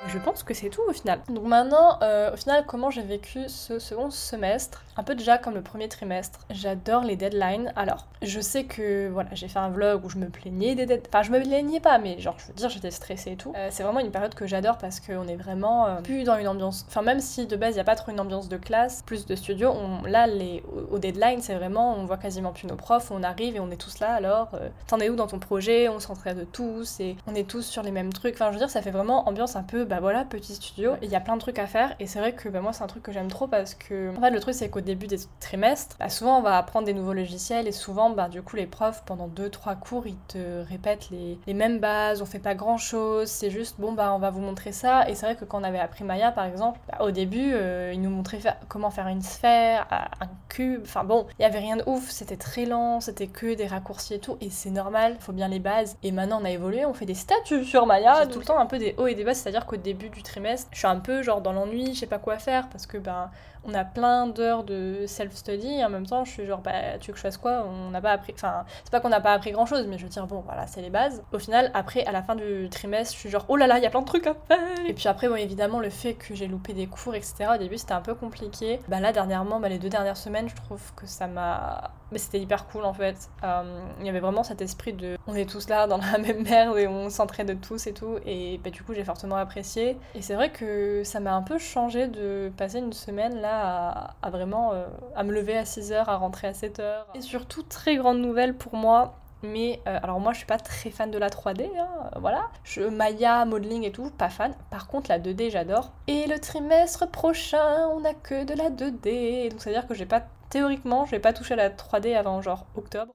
Je 0.09 0.19
pense 0.19 0.43
que 0.43 0.53
c'est 0.53 0.69
tout 0.69 0.83
au 0.87 0.93
final. 0.93 1.21
Donc 1.29 1.45
maintenant, 1.45 1.99
euh, 2.03 2.33
au 2.33 2.37
final, 2.37 2.65
comment 2.67 2.91
j'ai 2.91 3.03
vécu 3.03 3.49
ce 3.49 3.79
second 3.79 4.11
semestre? 4.11 4.83
Un 4.97 5.05
peu 5.05 5.15
déjà 5.15 5.39
comme 5.39 5.55
le 5.55 5.63
premier 5.63 5.89
trimestre. 5.89 6.41
J'adore 6.51 7.03
les 7.03 7.17
deadlines. 7.17 7.73
Alors, 7.77 8.07
je 8.21 8.41
sais 8.41 8.65
que 8.65 9.09
voilà, 9.09 9.31
j'ai 9.33 9.49
fait 9.49 9.59
un 9.59 9.71
vlog 9.71 10.05
où 10.05 10.11
je 10.11 10.19
me 10.19 10.29
plaignais 10.29 10.75
des 10.75 10.87
deadlines. 10.87 11.07
Enfin, 11.09 11.23
je 11.23 11.31
me 11.31 11.41
plaignais 11.41 11.81
pas, 11.81 11.99
mais 11.99 12.19
genre, 12.19 12.35
je 12.39 12.49
veux 12.49 12.53
dire, 12.53 12.69
j'étais 12.69 12.91
stressée 12.91 13.33
et 13.33 13.37
tout. 13.37 13.55
Euh, 13.57 13.69
c'est 13.71 13.85
vraiment 13.85 14.01
une 14.01 14.11
période 14.11 14.35
que 14.35 14.47
j'adore 14.47 14.77
parce 14.77 15.01
qu'on 15.01 15.27
est 15.29 15.37
vraiment 15.37 15.87
euh, 15.87 16.01
plus 16.03 16.25
dans 16.25 16.37
une 16.37 16.49
ambiance. 16.49 16.85
Enfin, 16.89 17.03
même 17.03 17.21
si 17.21 17.47
de 17.47 17.57
base, 17.57 17.71
il 17.71 17.77
n'y 17.77 17.81
a 17.81 17.85
pas 17.85 17.95
trop 17.95 18.11
une 18.11 18.21
ambiance 18.21 18.49
de 18.49 18.57
classe, 18.57 19.03
plus 19.07 19.25
de 19.25 19.35
studio, 19.35 19.73
là, 20.07 20.27
les... 20.27 20.63
au 20.91 20.99
deadline, 20.99 21.41
c'est 21.41 21.55
vraiment, 21.55 21.97
on 21.97 22.05
voit 22.05 22.19
quasiment 22.19 22.53
plus 22.53 22.67
nos 22.67 22.77
profs, 22.77 23.11
on 23.11 23.23
arrive 23.23 23.57
et 23.57 23.61
on 23.61 23.71
est 23.71 23.81
tous 23.81 24.01
là. 24.01 24.13
Alors, 24.13 24.51
t'en 24.89 24.99
es 24.99 25.09
où 25.09 25.17
dans 25.17 25.29
ton 25.29 25.39
projet? 25.39 25.89
On 25.89 26.01
s'entraide 26.01 26.47
tous 26.53 27.01
et 27.01 27.17
on 27.27 27.35
est 27.35 27.49
tous 27.49 27.63
sur 27.63 27.83
les 27.83 27.93
mêmes 27.93 28.13
trucs. 28.13 28.35
Enfin, 28.35 28.49
je 28.49 28.53
veux 28.55 28.59
dire, 28.59 28.71
ça 28.71 28.83
fait 28.83 28.91
vraiment 28.91 29.29
ambiance 29.29 29.57
un 29.57 29.63
peu 29.63 29.85
bah 29.93 30.01
voilà, 30.01 30.25
petit 30.25 30.55
studio, 30.55 30.93
il 31.03 31.11
y 31.11 31.17
a 31.17 31.21
plein 31.21 31.35
de 31.35 31.41
trucs 31.43 31.59
à 31.59 31.67
faire 31.67 31.95
et 32.01 32.07
c'est 32.07 32.19
vrai 32.19 32.33
que 32.33 32.49
bah, 32.49 32.63
moi 32.63 32.73
c'est 32.73 32.83
un 32.83 32.87
truc 32.87 33.03
que 33.03 33.13
j'aime 33.13 33.29
trop 33.29 33.47
parce 33.47 33.75
que 33.75 34.17
en 34.17 34.23
fait 34.23 34.31
le 34.31 34.41
truc 34.41 34.55
c'est 34.55 34.71
qu'au 34.71 34.81
début 34.81 35.07
des 35.07 35.19
trimestres, 35.39 35.97
bah, 35.99 36.09
souvent 36.09 36.39
on 36.39 36.41
va 36.41 36.57
apprendre 36.57 36.87
des 36.87 36.95
nouveaux 36.95 37.13
logiciels 37.13 37.69
et 37.69 37.73
souvent 37.73 38.09
bah 38.09 38.31
du 38.31 38.41
coup 38.41 38.57
les 38.57 38.65
profs 38.65 39.03
pendant 39.05 39.29
2-3 39.29 39.79
cours 39.79 40.07
ils 40.07 40.17
te 40.29 40.67
répètent 40.67 41.11
les, 41.11 41.39
les, 41.47 41.53
mêmes 41.53 41.79
bases, 41.79 42.23
on 42.23 42.25
fait 42.25 42.39
pas 42.39 42.55
grand 42.55 42.79
chose, 42.79 43.29
c'est 43.29 43.51
juste 43.51 43.79
bon 43.79 43.93
bah 43.93 44.15
on 44.15 44.19
va 44.19 44.31
vous 44.31 44.41
montrer 44.41 44.73
ça 44.73 45.07
et 45.11 45.15
c'est 45.15 45.27
vrai 45.27 45.37
que 45.37 45.45
quand 45.45 45.61
on 45.61 45.63
avait 45.63 45.79
appris 45.79 46.05
Maya 46.05 46.33
par 46.33 46.47
exemple, 46.47 46.81
bah, 46.89 47.05
au 47.05 47.11
début 47.11 47.53
euh, 47.53 47.91
ils 47.93 48.01
nous 48.01 48.09
montraient 48.09 48.41
comment 48.69 48.91
faire 48.91 49.09
une 49.09 49.21
sphère, 49.21 49.87
un 49.91 50.27
cube, 50.49 50.81
enfin 50.85 51.05
bon, 51.05 51.27
il 51.39 51.43
y 51.43 51.45
avait 51.45 51.59
rien 51.59 51.77
de 51.77 51.83
ouf, 51.85 52.09
c'était 52.09 52.39
très 52.39 52.65
lent, 52.65 53.01
c'était 53.01 53.27
que 53.27 53.53
des 53.53 53.67
raccourcis 53.67 54.15
et 54.15 54.21
tout 54.21 54.39
et 54.41 54.49
c'est 54.49 54.71
normal, 54.71 55.17
il 55.19 55.23
faut 55.23 55.33
bien 55.33 55.49
les 55.49 55.61
bases 55.61 55.99
et 56.03 56.13
maintenant 56.13 56.41
on 56.41 56.47
a 56.47 56.51
évolué, 56.51 56.87
on 56.87 56.95
fait 56.95 57.05
des 57.05 57.13
statuts 57.13 57.67
sur 57.67 57.85
Maya, 57.85 58.27
tout 58.27 58.39
le 58.39 58.47
temps 58.47 58.59
un 58.59 58.65
peu 58.65 58.79
des 58.79 58.95
hauts 58.97 59.07
et 59.07 59.15
des 59.15 59.25
bas, 59.25 59.35
c'est-à-dire 59.35 59.67
qu'au 59.67 59.77
début 59.83 60.09
du 60.09 60.23
trimestre, 60.23 60.69
je 60.73 60.79
suis 60.79 60.87
un 60.87 61.01
peu 61.01 61.23
genre 61.23 61.41
dans 61.43 61.53
l'ennui, 61.53 61.95
je 61.95 62.01
sais 62.01 62.07
pas 62.07 62.19
quoi 62.19 62.39
faire 62.39 62.69
parce 62.69 62.87
que 62.87 62.99
ben 62.99 63.31
on 63.65 63.75
a 63.75 63.85
plein 63.85 64.27
d'heures 64.27 64.65
de 64.65 65.05
self-study 65.07 65.79
et 65.79 65.85
en 65.85 65.89
même 65.91 66.07
temps 66.07 66.25
je 66.25 66.31
suis 66.31 66.47
genre 66.47 66.61
bah 66.61 66.99
tu 67.01 67.09
veux 67.09 67.13
que 67.13 67.19
je 67.19 67.23
fasse 67.23 67.37
quoi? 67.37 67.65
On 67.67 67.91
n'a 67.91 68.01
pas 68.01 68.13
appris, 68.13 68.33
enfin 68.35 68.65
c'est 68.85 68.91
pas 68.91 69.01
qu'on 69.01 69.09
n'a 69.09 69.21
pas 69.21 69.33
appris 69.33 69.53
grand 69.53 69.67
chose 69.67 69.87
mais 69.89 69.99
je 69.99 70.05
veux 70.05 70.09
dire 70.09 70.27
bon 70.27 70.41
voilà 70.41 70.67
c'est 70.67 70.83
les 70.83 70.91
bases. 70.91 71.23
Au 71.33 71.39
final 71.39 71.71
après 71.75 72.05
à 72.05 72.13
la 72.13 72.23
fin 72.23 72.35
du 72.35 72.69
trimestre 72.71 73.15
je 73.15 73.21
suis 73.21 73.31
genre 73.31 73.45
oh 73.49 73.57
là 73.57 73.67
là 73.67 73.79
il 73.79 73.83
y 73.83 73.87
a 73.87 73.91
plein 73.91 74.01
de 74.01 74.07
trucs 74.07 74.27
à 74.27 74.35
faire 74.35 74.59
et 74.87 74.95
puis 74.95 75.09
après 75.09 75.29
bon 75.29 75.37
évidemment 75.37 75.81
le 75.81 75.91
fait 75.91 76.15
que 76.15 76.35
j'ai 76.35 76.47
loupé 76.47 76.73
des 76.73 76.87
cours 76.87 77.15
etc 77.15 77.47
au 77.55 77.59
début 77.59 77.79
c'était 77.79 77.93
un 77.93 78.01
peu 78.01 78.15
compliqué. 78.15 78.81
Bah 78.89 79.01
là 79.01 79.13
dernièrement 79.13 79.61
bah, 79.61 79.69
les 79.69 79.79
deux 79.79 79.89
dernières 79.89 80.17
semaines 80.17 80.49
je 80.49 80.57
trouve 80.57 80.81
que 80.95 81.07
ça 81.07 81.27
m'a 81.27 81.93
mais 82.13 82.19
c'était 82.19 82.39
hyper 82.39 82.67
cool 82.67 82.85
en 82.85 82.93
fait. 82.93 83.31
Euh, 83.43 83.81
il 84.01 84.07
y 84.07 84.09
avait 84.09 84.21
vraiment 84.21 84.43
cet 84.43 84.61
esprit 84.61 84.93
de 84.93 85.17
on 85.27 85.35
est 85.35 85.49
tous 85.49 85.69
là 85.69 85.87
dans 85.87 85.97
la 85.97 86.19
même 86.19 86.43
merde 86.43 86.77
et 86.77 86.87
on 86.87 87.11
s'entraide 87.11 87.59
tous 87.61 87.87
et 87.87 87.95
tout. 87.95 88.19
Et 88.27 88.61
bah, 88.63 88.71
du 88.71 88.83
coup, 88.83 88.93
j'ai 88.93 89.05
fortement 89.05 89.37
apprécié. 89.37 89.97
Et 90.15 90.23
c'est 90.23 90.35
vrai 90.35 90.51
que 90.51 91.03
ça 91.05 91.21
m'a 91.21 91.35
un 91.35 91.43
peu 91.43 91.59
changé 91.59 92.09
de 92.09 92.53
passer 92.57 92.79
une 92.79 92.93
semaine 92.93 93.41
là 93.41 93.52
à, 93.53 94.31
vraiment 94.31 94.73
euh, 94.73 94.87
à 95.15 95.25
me 95.25 95.33
lever 95.33 95.57
à 95.57 95.65
6h, 95.65 96.05
à 96.07 96.17
rentrer 96.17 96.49
à 96.49 96.53
7h. 96.53 97.05
Et 97.15 97.21
surtout, 97.21 97.63
très 97.63 97.97
grande 97.97 98.19
nouvelle 98.19 98.55
pour 98.55 98.75
moi, 98.75 99.15
mais 99.43 99.81
euh, 99.87 99.99
alors 100.03 100.21
moi 100.21 100.33
je 100.33 100.39
suis 100.39 100.47
pas 100.47 100.59
très 100.59 100.91
fan 100.91 101.11
de 101.11 101.19
la 101.19 101.29
3D, 101.29 101.69
hein, 101.79 102.11
voilà. 102.17 102.49
Je, 102.65 102.83
Maya, 102.83 103.45
modeling 103.45 103.85
et 103.85 103.93
tout, 103.93 104.11
pas 104.11 104.31
fan. 104.31 104.55
Par 104.71 104.89
contre 104.89 105.11
la 105.11 105.19
2D 105.19 105.51
j'adore. 105.51 105.93
Et 106.07 106.27
le 106.27 106.39
trimestre 106.39 107.09
prochain 107.09 107.89
on 107.89 108.05
a 108.05 108.15
que 108.15 108.45
de 108.45 108.55
la 108.55 108.71
2D, 108.71 109.51
donc 109.51 109.61
c'est 109.61 109.71
à 109.71 109.73
dire 109.73 109.87
que 109.87 109.95
j'ai 109.95 110.07
pas 110.07 110.23
théoriquement, 110.51 111.07
je 111.07 111.13
vais 111.13 111.21
pas 111.21 111.33
toucher 111.33 111.55
à 111.55 111.57
la 111.57 111.71
3D 111.71 112.17
avant 112.17 112.43
genre 112.43 112.67
octobre. 112.77 113.13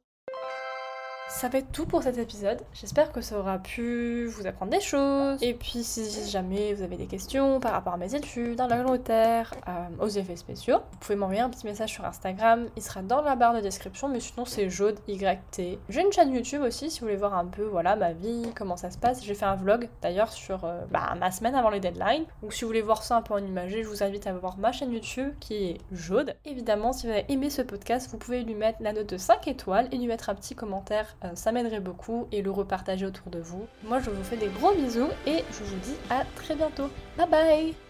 Ça 1.30 1.50
être 1.52 1.72
tout 1.72 1.86
pour 1.86 2.04
cet 2.04 2.18
épisode. 2.18 2.62
J'espère 2.74 3.12
que 3.12 3.20
ça 3.20 3.38
aura 3.38 3.60
pu 3.60 4.28
vous 4.28 4.48
apprendre 4.48 4.72
des 4.72 4.80
choses. 4.80 5.38
Et 5.44 5.54
puis 5.54 5.84
si 5.84 6.30
jamais 6.30 6.74
vous 6.74 6.84
avez 6.84 6.96
des 6.96 7.06
questions 7.06 7.60
par 7.60 7.74
rapport 7.74 7.94
à 7.94 7.98
mes 7.98 8.16
études, 8.16 8.56
dans 8.56 8.68
l'Angleterre, 8.68 9.54
euh, 9.68 10.04
aux 10.04 10.08
effets 10.08 10.38
spéciaux, 10.38 10.78
vous 10.78 10.98
pouvez 11.00 11.16
m'envoyer 11.16 11.42
un 11.42 11.50
petit 11.50 11.66
message 11.66 11.92
sur 11.92 12.06
Instagram. 12.06 12.68
Il 12.78 12.82
sera 12.82 13.02
dans 13.02 13.22
la 13.22 13.36
barre 13.36 13.54
de 13.54 13.60
description, 13.60 14.08
mais 14.08 14.22
sinon 14.22 14.46
c'est 14.46 14.70
Jaude 14.70 15.00
YT. 15.08 15.80
J'ai 15.90 16.02
une 16.02 16.12
chaîne 16.12 16.34
YouTube 16.34 16.62
aussi 16.62 16.90
si 16.90 17.02
vous 17.02 17.08
voulez 17.08 17.18
voir 17.18 17.36
un 17.36 17.46
peu 17.46 17.64
voilà 17.64 17.96
ma 17.98 18.14
vie, 18.14 18.52
comment 18.56 18.78
ça 18.78 18.90
se 18.90 18.98
passe. 18.98 19.24
J'ai 19.24 19.36
fait 19.36 19.46
un 19.46 19.56
vlog 19.56 19.90
d'ailleurs 20.02 20.32
sur 20.32 20.64
euh, 20.64 20.82
bah, 20.92 21.14
ma 21.20 21.32
semaine 21.32 21.56
avant 21.56 21.70
les 21.70 21.82
deadlines. 21.82 22.26
Donc 22.42 22.54
si 22.54 22.62
vous 22.62 22.70
voulez 22.70 22.82
voir 22.82 23.04
ça 23.04 23.18
un 23.18 23.22
peu 23.22 23.34
en 23.34 23.46
imagé, 23.46 23.84
je 23.84 23.90
vous 23.90 24.02
invite 24.02 24.28
à 24.28 24.34
voir 24.34 24.58
ma 24.58 24.72
chaîne 24.72 24.94
YouTube 24.94 25.34
qui 25.40 25.56
est 25.56 25.78
Jaude. 25.92 26.36
Évidemment, 26.46 26.94
si 26.94 27.06
vous 27.06 27.12
avez 27.12 27.26
aimé 27.30 27.50
ce 27.50 27.62
podcast, 27.62 28.10
vous 28.12 28.18
pouvez 28.18 28.44
lui 28.44 28.56
mettre 28.56 28.82
la 28.82 28.94
note 28.94 29.10
de 29.10 29.18
5 29.18 29.48
étoiles 29.50 29.90
et 29.92 29.98
lui 29.98 30.08
mettre 30.08 30.30
un 30.30 30.36
petit 30.36 30.56
commentaire 30.56 31.17
euh, 31.24 31.30
ça 31.36 31.52
m'aiderait 31.52 31.80
beaucoup 31.80 32.28
et 32.32 32.42
le 32.42 32.52
repartager 32.52 33.06
autour 33.06 33.30
de 33.30 33.40
vous. 33.40 33.66
Moi 33.84 34.00
je 34.00 34.10
vous 34.10 34.24
fais 34.24 34.38
des 34.38 34.48
gros 34.48 34.74
bisous 34.74 35.10
et 35.26 35.44
je 35.52 35.64
vous 35.64 35.78
dis 35.84 35.96
à 36.10 36.24
très 36.36 36.56
bientôt. 36.56 36.90
Bye 37.18 37.30
bye 37.30 37.87